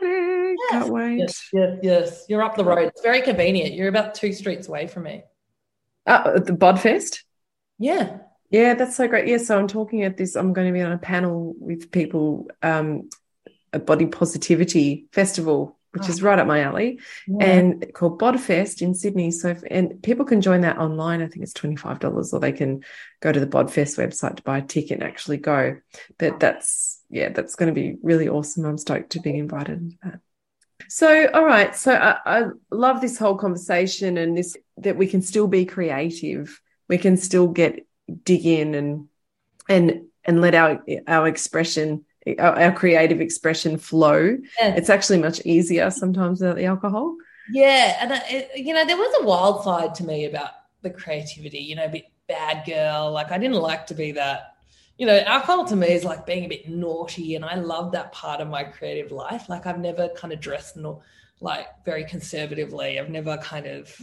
[0.69, 1.17] Can't wait.
[1.19, 4.87] yes yes yes you're up the road it's very convenient you're about two streets away
[4.87, 5.23] from me
[6.05, 7.23] Uh, the Bodfest.
[7.79, 8.19] yeah
[8.49, 9.27] Yeah, that's so great.
[9.27, 10.35] Yeah, so I'm talking at this.
[10.37, 13.09] I'm going to be on a panel with people, um,
[13.73, 17.45] a body positivity festival which is right up my alley, Yeah.
[17.45, 19.31] and called Bodfest in Sydney.
[19.31, 21.21] So, if, and people can join that online.
[21.23, 22.83] I think it's twenty five dollars, or they can
[23.19, 25.77] go to the Bodfest website to buy a ticket and actually go.
[26.19, 28.65] But that's yeah, that's going to be really awesome.
[28.65, 30.19] I'm stoked to be invited into that.
[30.89, 31.75] So, all right.
[31.75, 36.61] So, I, I love this whole conversation and this that we can still be creative.
[36.87, 37.85] We can still get
[38.23, 39.07] dig in and
[39.67, 42.05] and and let our our expression
[42.39, 44.75] our, our creative expression flow Yeah.
[44.75, 47.15] it's actually much easier sometimes without the alcohol
[47.51, 50.51] Yeah, and I, you know, there was a wild side to me about
[50.81, 51.59] the creativity.
[51.59, 53.11] You know, a bit bad girl.
[53.11, 54.56] Like I didn't like to be that.
[54.97, 58.11] You know, alcohol to me is like being a bit naughty, and I love that
[58.11, 59.47] part of my creative life.
[59.47, 60.77] Like I've never kind of dressed
[61.39, 62.99] like very conservatively.
[62.99, 63.95] I've never kind of,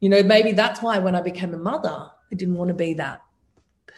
[0.00, 2.94] you know, maybe that's why when I became a mother, I didn't want to be
[2.94, 3.22] that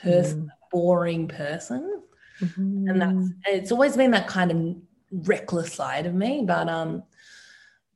[0.03, 2.03] person, boring person
[2.41, 7.03] and that's it's always been that kind of reckless side of me but um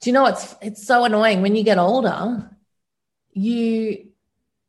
[0.01, 2.49] do you know it's it's so annoying when you get older
[3.33, 4.07] you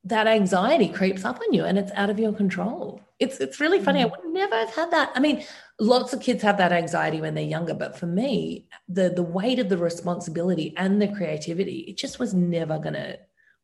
[0.03, 3.79] that anxiety creeps up on you and it's out of your control it's it's really
[3.79, 5.43] funny i would never have had that i mean
[5.79, 9.59] lots of kids have that anxiety when they're younger but for me the the weight
[9.59, 13.17] of the responsibility and the creativity it just was never going to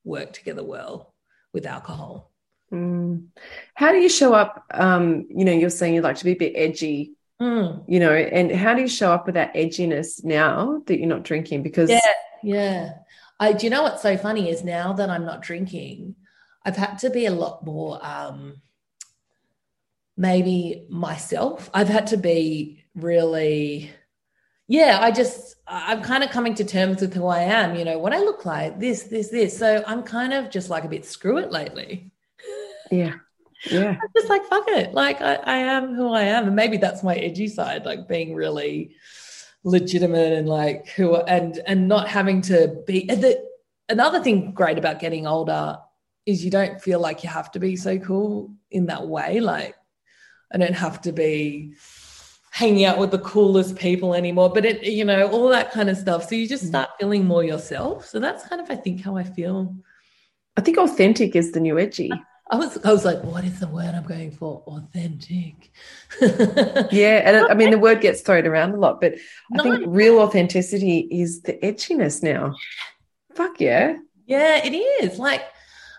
[0.04, 1.14] work together well
[1.54, 2.32] with alcohol
[2.74, 3.28] Mm.
[3.76, 6.36] how do you show up um you know you're saying you'd like to be a
[6.36, 7.84] bit edgy Mm.
[7.88, 11.24] you know and how do you show up with that edginess now that you're not
[11.24, 12.00] drinking because Yeah,
[12.42, 12.94] yeah.
[13.40, 16.16] I do you know what's so funny is now that I'm not drinking,
[16.66, 18.62] I've had to be a lot more um
[20.18, 21.70] maybe myself.
[21.74, 23.92] I've had to be really
[24.68, 28.00] yeah, I just I'm kind of coming to terms with who I am, you know,
[28.00, 29.58] what I look like, this, this, this.
[29.58, 32.12] So I'm kind of just like a bit screw it lately.
[32.92, 33.14] yeah
[33.66, 34.94] yeah I'm just like fuck it.
[34.94, 36.48] Like I, I am who I am.
[36.48, 38.96] And maybe that's my edgy side, like being really
[39.64, 43.44] legitimate and like who and and not having to be the
[43.90, 45.78] another thing great about getting older
[46.26, 49.40] is you don't feel like you have to be so cool in that way.
[49.40, 49.76] Like
[50.54, 51.74] I don't have to be
[52.52, 54.50] hanging out with the coolest people anymore.
[54.54, 56.30] But it, you know, all that kind of stuff.
[56.30, 56.70] So you just mm.
[56.70, 58.06] start feeling more yourself.
[58.06, 59.76] So that's kind of I think how I feel.
[60.58, 62.12] i think authentic is the new edgy
[62.52, 64.62] I was I was like, what is the word I'm going for?
[64.68, 65.72] Authentic.
[67.02, 69.16] yeah and it- i mean the word gets thrown around a lot but
[69.58, 69.88] i think No.
[69.88, 72.56] real authenticity is the edginess now
[73.34, 73.98] fuck yeah
[74.28, 75.20] Yeah, it is.
[75.20, 75.44] Like,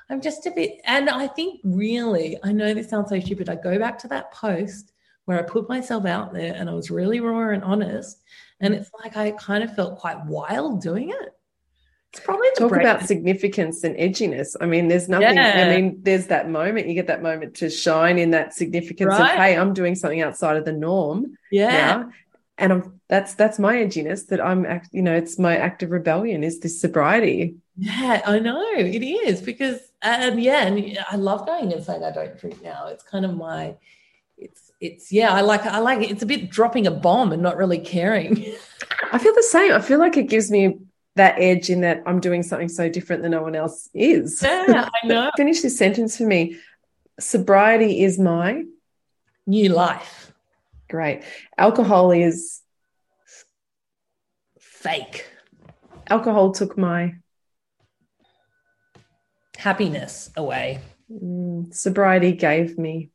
[0.09, 3.49] I'm just a bit, and I think really, I know this sounds so stupid.
[3.49, 4.93] I go back to that post
[5.25, 8.23] where I put myself out there and I was really raw and honest.
[8.61, 11.35] And it's like I kind of felt quite wild doing it.
[12.13, 14.57] It's probably talk break- about significance and edginess.
[14.61, 15.37] I mean, there's nothing.
[15.37, 15.67] Yeah.
[15.67, 16.87] I mean, there's that moment.
[16.87, 20.57] You get that moment to shine in that significance of, hey, I'm doing something outside
[20.57, 21.71] of the norm yeah.
[21.71, 22.13] now,
[22.57, 24.29] and I'm that's that's my edginess.
[24.29, 26.43] That I'm, act, you know, it's my act of rebellion.
[26.45, 27.57] Is this sobriety?
[27.77, 32.11] Yeah, I know it is because, and yeah, and I love going and saying I
[32.11, 32.89] don't drink now.
[32.89, 33.75] It's kind of my,
[34.37, 36.11] it's, it's, yeah, I like, I like it.
[36.11, 38.55] It's a bit dropping a bomb and not really caring.
[39.13, 39.73] I feel the same.
[39.73, 40.79] I feel like it gives me
[41.17, 44.43] that edge in that I'm doing something so different than no one else is.
[44.43, 45.31] Yeah, I know.
[45.37, 46.59] Finish this sentence for me.
[47.19, 48.65] Sobriety is my
[49.49, 50.33] New life,
[50.91, 51.23] great.
[51.57, 52.63] Alcohol is
[54.59, 55.31] fake.
[56.09, 57.15] alcohol took my
[59.67, 60.79] happiness away.
[61.11, 63.11] mm, sobriety gave me.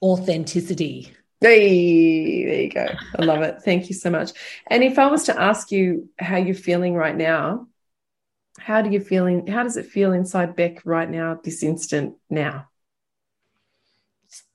[0.00, 1.12] Authenticity.
[1.42, 2.86] Hey, there you go.
[3.18, 3.60] I love it.
[3.60, 4.30] Thank you so much.
[4.70, 7.66] And if I was to ask you how you're feeling right now,
[8.58, 9.46] how do you feeling?
[9.46, 12.70] How does it feel inside Beck right now, this instant now?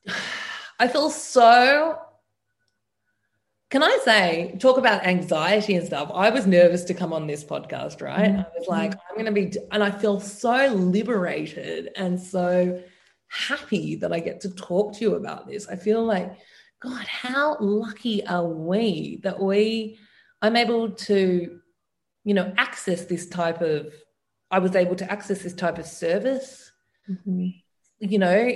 [0.79, 1.99] I feel so.
[3.69, 6.09] Can I say, talk about anxiety and stuff?
[6.13, 8.31] I was nervous to come on this podcast, right?
[8.31, 8.99] I was like, mm-hmm.
[9.09, 12.81] I'm going to be, and I feel so liberated and so
[13.27, 15.67] happy that I get to talk to you about this.
[15.67, 16.35] I feel like,
[16.79, 19.99] God, how lucky are we that we,
[20.41, 21.59] I'm able to,
[22.23, 23.93] you know, access this type of,
[24.49, 26.71] I was able to access this type of service
[27.07, 27.49] mm-hmm.
[27.99, 28.49] You know,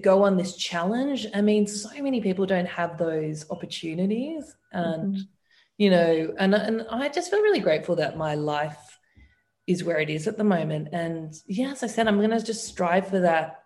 [0.00, 1.26] go on this challenge.
[1.34, 5.22] I mean, so many people don't have those opportunities, and mm-hmm.
[5.76, 8.98] you know, and and I just feel really grateful that my life
[9.66, 10.88] is where it is at the moment.
[10.92, 13.62] And yeah, as I said, I'm going to just strive for that.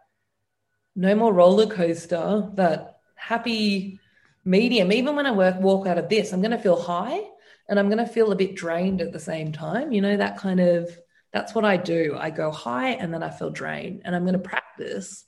[0.96, 2.48] No more roller coaster.
[2.54, 4.00] That happy
[4.44, 4.92] medium.
[4.92, 7.20] Even when I work walk out of this, I'm going to feel high,
[7.68, 9.92] and I'm going to feel a bit drained at the same time.
[9.92, 10.90] You know, that kind of
[11.32, 12.16] that's what I do.
[12.18, 14.02] I go high and then I feel drained.
[14.04, 15.24] And I'm going to practice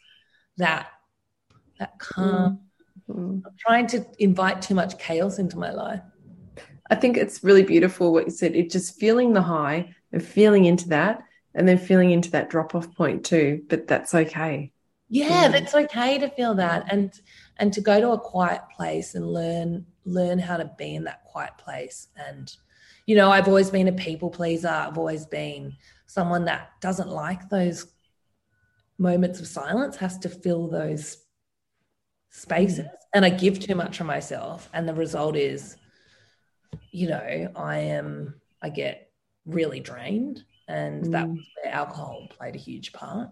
[0.57, 0.89] that
[1.79, 2.61] that calm.
[3.09, 3.43] Mm.
[3.45, 6.01] I'm trying to invite too much chaos into my life.
[6.91, 8.55] I think it's really beautiful what you said.
[8.55, 11.23] It just feeling the high and feeling into that,
[11.55, 13.63] and then feeling into that drop off point too.
[13.69, 14.73] But that's okay.
[15.09, 17.13] Yeah, that's okay to feel that, and
[17.57, 21.25] and to go to a quiet place and learn learn how to be in that
[21.25, 22.09] quiet place.
[22.17, 22.55] And
[23.07, 24.69] you know, I've always been a people pleaser.
[24.69, 25.77] I've always been
[26.07, 27.87] someone that doesn't like those
[28.99, 29.97] moments of silence.
[29.97, 31.19] Has to fill those
[32.31, 35.77] spaces, and I give too much of myself, and the result is
[36.91, 39.11] you know, I am, I get
[39.47, 40.45] really drained.
[40.69, 41.13] And mm.
[41.13, 43.31] that was where alcohol played a huge part.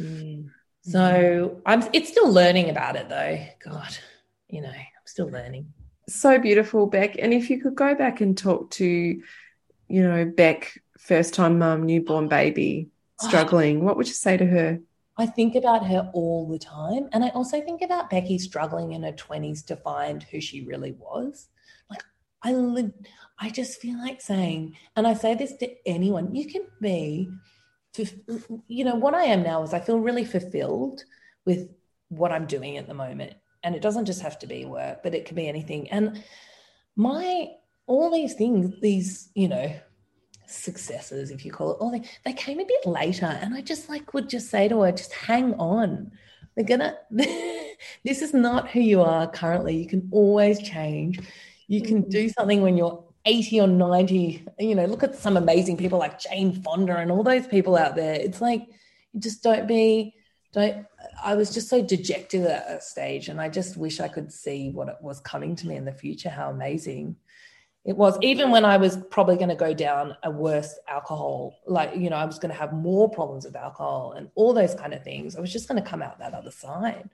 [0.00, 0.48] Mm.
[0.82, 3.44] So I'm, it's still learning about it though.
[3.64, 3.96] God,
[4.48, 5.72] you know, I'm still learning.
[6.08, 7.16] So beautiful, Beck.
[7.18, 11.84] And if you could go back and talk to, you know, Beck, first time mum,
[11.84, 12.88] newborn baby,
[13.22, 13.28] oh.
[13.28, 13.84] struggling, oh.
[13.84, 14.80] what would you say to her?
[15.16, 17.08] I think about her all the time.
[17.12, 20.92] And I also think about Becky struggling in her 20s to find who she really
[20.92, 21.48] was.
[21.88, 22.02] Like,
[22.42, 22.92] I li-
[23.38, 27.30] I just feel like saying, and I say this to anyone, you can be,
[28.66, 31.04] you know, what I am now is I feel really fulfilled
[31.44, 31.68] with
[32.08, 33.34] what I'm doing at the moment.
[33.64, 35.90] And it doesn't just have to be work, but it can be anything.
[35.90, 36.22] And
[36.94, 37.48] my,
[37.86, 39.74] all these things, these, you know,
[40.46, 43.26] successes, if you call it, all they, they came a bit later.
[43.26, 46.12] And I just like would just say to her, just hang on.
[46.54, 49.76] They're gonna, this is not who you are currently.
[49.76, 51.18] You can always change
[51.68, 52.10] you can mm-hmm.
[52.10, 54.46] do something when you're 80 or 90.
[54.58, 57.96] You know, look at some amazing people like Jane Fonda and all those people out
[57.96, 58.14] there.
[58.14, 58.66] It's like,
[59.18, 60.14] just don't be,
[60.54, 60.86] don't.
[61.22, 64.70] I was just so dejected at a stage, and I just wish I could see
[64.70, 67.16] what it was coming to me in the future, how amazing
[67.84, 68.16] it was.
[68.22, 72.16] Even when I was probably going to go down a worse alcohol, like, you know,
[72.16, 75.36] I was going to have more problems with alcohol and all those kind of things.
[75.36, 77.10] I was just going to come out that other side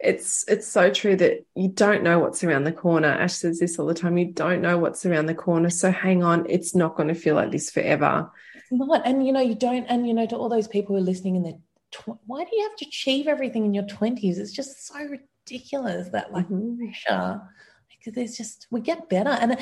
[0.00, 3.08] it's it's so true that you don't know what's around the corner.
[3.08, 4.16] Ash says this all the time.
[4.16, 5.70] You don't know what's around the corner.
[5.70, 8.30] So hang on, it's not going to feel like this forever.
[8.54, 9.86] It's not, and you know you don't.
[9.86, 11.58] And you know to all those people who are listening in their,
[11.90, 14.38] tw- why do you have to achieve everything in your twenties?
[14.38, 16.84] It's just so ridiculous that like mm-hmm.
[16.84, 17.40] pressure.
[17.88, 19.58] Because there's just we get better, and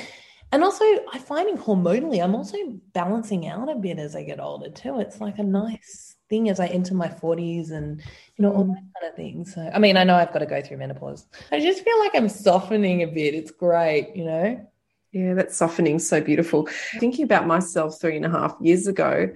[0.53, 2.57] and also I finding hormonally, I'm also
[2.93, 5.01] balancing out a bit as I get older too.
[5.01, 8.01] It's like a nice thing as I enter my 40s and
[8.37, 9.45] you know all that kind of thing.
[9.45, 11.27] So I mean, I know I've got to go through menopause.
[11.51, 13.35] I just feel like I'm softening a bit.
[13.35, 14.67] It's great, you know.
[15.13, 16.69] Yeah, that softening so beautiful.
[16.99, 19.31] Thinking about myself three and a half years ago,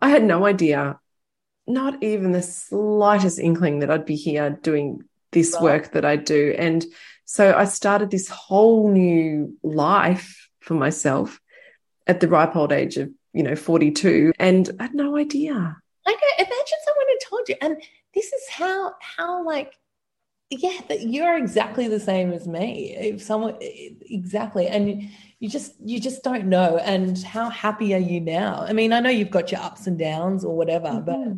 [0.00, 0.98] I had no idea,
[1.66, 5.02] not even the slightest inkling that I'd be here doing
[5.32, 5.62] this right.
[5.62, 6.54] work that I do.
[6.58, 6.84] And
[7.24, 11.40] so I started this whole new life for myself
[12.06, 14.32] at the ripe old age of, you know, 42.
[14.38, 15.76] And I had no idea
[16.06, 16.28] know.
[16.38, 17.82] Imagine someone had told you, and
[18.14, 19.74] this is how how like
[20.50, 25.10] yeah that you're exactly the same as me if someone exactly and
[25.40, 29.00] you just you just don't know and how happy are you now i mean i
[29.00, 31.04] know you've got your ups and downs or whatever mm-hmm.
[31.04, 31.36] but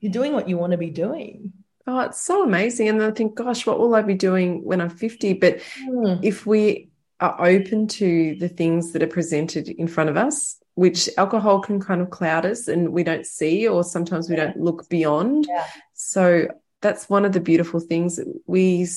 [0.00, 1.52] you're doing what you want to be doing
[1.86, 4.90] oh it's so amazing and i think gosh what will i be doing when i'm
[4.90, 6.18] 50 but mm.
[6.22, 6.88] if we
[7.20, 11.78] are open to the things that are presented in front of us which alcohol can
[11.78, 15.46] kind of cloud us and we don't see, or sometimes we don't look beyond.
[15.46, 15.66] Yeah.
[15.92, 16.48] So
[16.80, 18.88] that's one of the beautiful things we,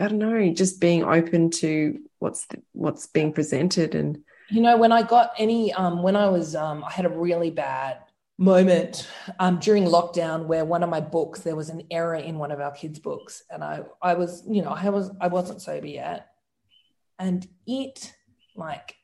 [0.00, 4.22] I don't know, just being open to what's the, what's being presented and.
[4.48, 7.50] You know, when I got any, um, when I was, um, I had a really
[7.50, 7.98] bad
[8.42, 9.08] moment
[9.38, 12.60] um, during lockdown where one of my books there was an error in one of
[12.60, 16.28] our kids' books, and I I was you know I was I wasn't sober yet,
[17.18, 18.12] and it
[18.56, 18.96] like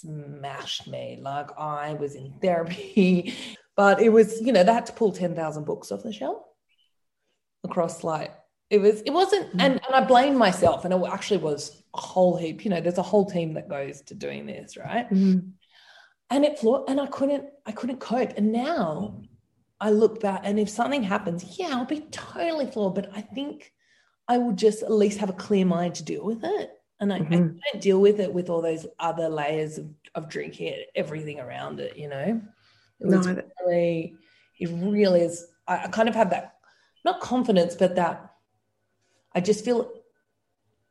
[0.00, 1.18] smashed me.
[1.20, 3.34] Like I was in therapy,
[3.76, 6.42] but it was, you know, they had to pull 10,000 books off the shelf
[7.64, 8.34] across like,
[8.70, 9.60] it was, it wasn't, mm.
[9.60, 10.84] and, and I blamed myself.
[10.84, 14.00] And it actually was a whole heap, you know, there's a whole team that goes
[14.02, 15.08] to doing this, right?
[15.10, 15.52] Mm.
[16.32, 18.32] And it flawed, and I couldn't, I couldn't cope.
[18.36, 19.22] And now
[19.80, 23.72] I look back, and if something happens, yeah, I'll be totally flawed, but I think
[24.26, 26.70] I will just at least have a clear mind to deal with it
[27.02, 27.34] and I, mm-hmm.
[27.34, 31.80] I, don't deal with it with all those other layers of, of drinking everything around
[31.80, 32.40] it you know
[33.00, 34.14] it was no, really
[34.58, 36.54] it really is I, I kind of have that
[37.04, 38.34] not confidence but that
[39.34, 39.92] i just feel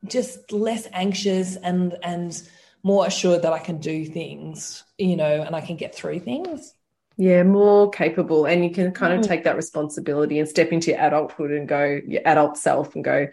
[0.06, 2.42] just less anxious and and
[2.82, 6.74] more assured that i can do things you know and i can get through things
[7.16, 9.28] yeah more capable and you can kind of mm.
[9.28, 13.28] take that responsibility and step into your adulthood and go your adult self and go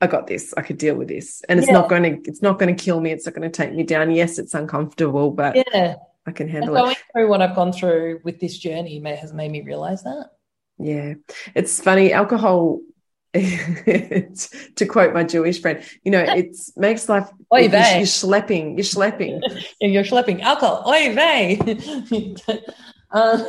[0.00, 0.52] I got this.
[0.54, 1.74] I could deal with this, and it's yeah.
[1.74, 3.10] not going to it's not going to kill me.
[3.10, 4.10] It's not going to take me down.
[4.10, 5.94] Yes, it's uncomfortable, but yeah,
[6.26, 6.84] I can handle going it.
[6.84, 10.30] Going through what I've gone through with this journey may, has made me realize that.
[10.78, 11.14] Yeah,
[11.54, 12.12] it's funny.
[12.12, 12.80] Alcohol
[13.34, 17.28] to quote my Jewish friend, you know, it makes life.
[17.52, 17.96] Oy you're, vey.
[17.98, 18.76] you're schlepping.
[18.76, 19.40] You're schlepping.
[19.80, 20.84] You're schlepping alcohol.
[20.86, 21.58] Oy vey.
[23.10, 23.44] uh,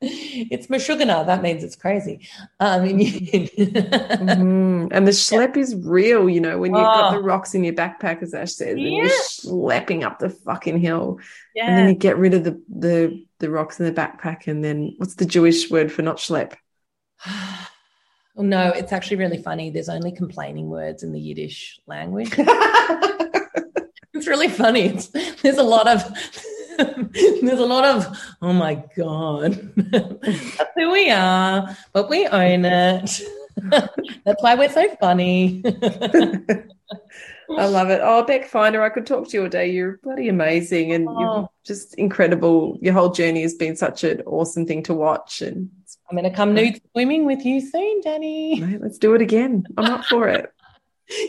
[0.00, 1.26] it's Meshuggah.
[1.26, 2.28] That means it's crazy.
[2.60, 7.16] Um, Mm, And the schlep is real, you know, when you've got Oh.
[7.16, 9.10] the rocks in your backpack, as Ash says, and you're Yeah.
[9.10, 11.18] schlepping up the fucking hill,
[11.54, 11.66] yeah.
[11.68, 14.94] and then you get rid of the the the rocks in the backpack, and then
[14.98, 16.52] what's the Jewish word for not schlep?
[18.38, 19.68] Well, no, it's actually really funny.
[19.70, 22.30] There's only complaining words in the Yiddish language.
[22.38, 24.82] it's really funny.
[24.82, 25.08] It's,
[25.42, 26.04] there's a lot of
[26.78, 28.06] there's a lot of
[28.40, 33.20] oh my god, that's who we are, but we own it.
[34.24, 35.60] that's why we're so funny.
[37.50, 38.00] I love it.
[38.04, 39.68] Oh, Beck Finer, I could talk to you all day.
[39.72, 41.50] You're bloody amazing, and you're Oh.
[41.66, 42.78] just incredible.
[42.80, 45.70] Your whole journey has been such an awesome thing to watch, and
[46.10, 48.60] I'm going to come nude swimming with you soon, Danny.
[48.60, 49.64] mate, let's do it again.
[49.76, 50.52] I'm up for it.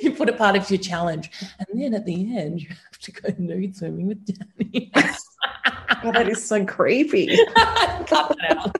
[0.02, 3.12] You put it part of your challenge, and then at the end, you have to
[3.14, 4.92] go nude swimming with Danny.
[6.04, 7.28] God, that is so creepy.
[7.56, 8.76] Cut that out.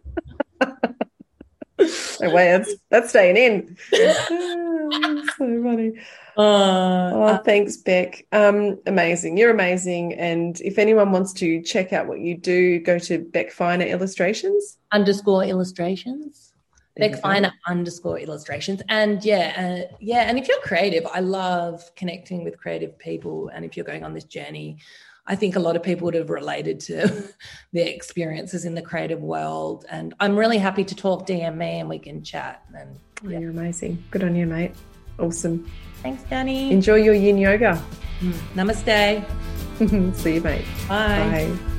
[2.20, 3.78] No way, that's that's staying in.
[3.94, 5.94] Oh, so funny.
[6.40, 8.26] Uh, Oh, thanks, Beck.
[8.32, 9.38] Um, amazing.
[9.38, 10.14] You're amazing.
[10.14, 14.78] And if anyone wants to check out what you do, go to Beck Finer Illustrations.
[14.92, 16.54] underscore illustrations.
[16.96, 17.22] Beck.
[17.22, 18.82] Finer underscore illustrations.
[18.90, 19.54] And yeah,
[19.92, 20.24] uh, yeah.
[20.30, 23.50] And if you're creative, I love connecting with creative people.
[23.54, 24.78] And if you're going on this journey,
[25.28, 27.24] I think a lot of people would have related to
[27.74, 29.86] their experiences in the creative world.
[29.90, 32.64] And I'm really happy to talk DM me and we can chat.
[32.76, 32.90] And
[33.26, 33.40] Oh, yeah.
[33.40, 34.02] You're amazing.
[34.12, 34.72] Good on you, mate.
[35.20, 35.70] Awesome.
[36.02, 36.72] Thanks, Danny.
[36.72, 37.82] Enjoy your yin yoga.
[38.56, 39.24] Namaste.
[40.16, 40.66] See you, mate.
[40.88, 41.48] Bye.
[41.48, 41.79] Bye.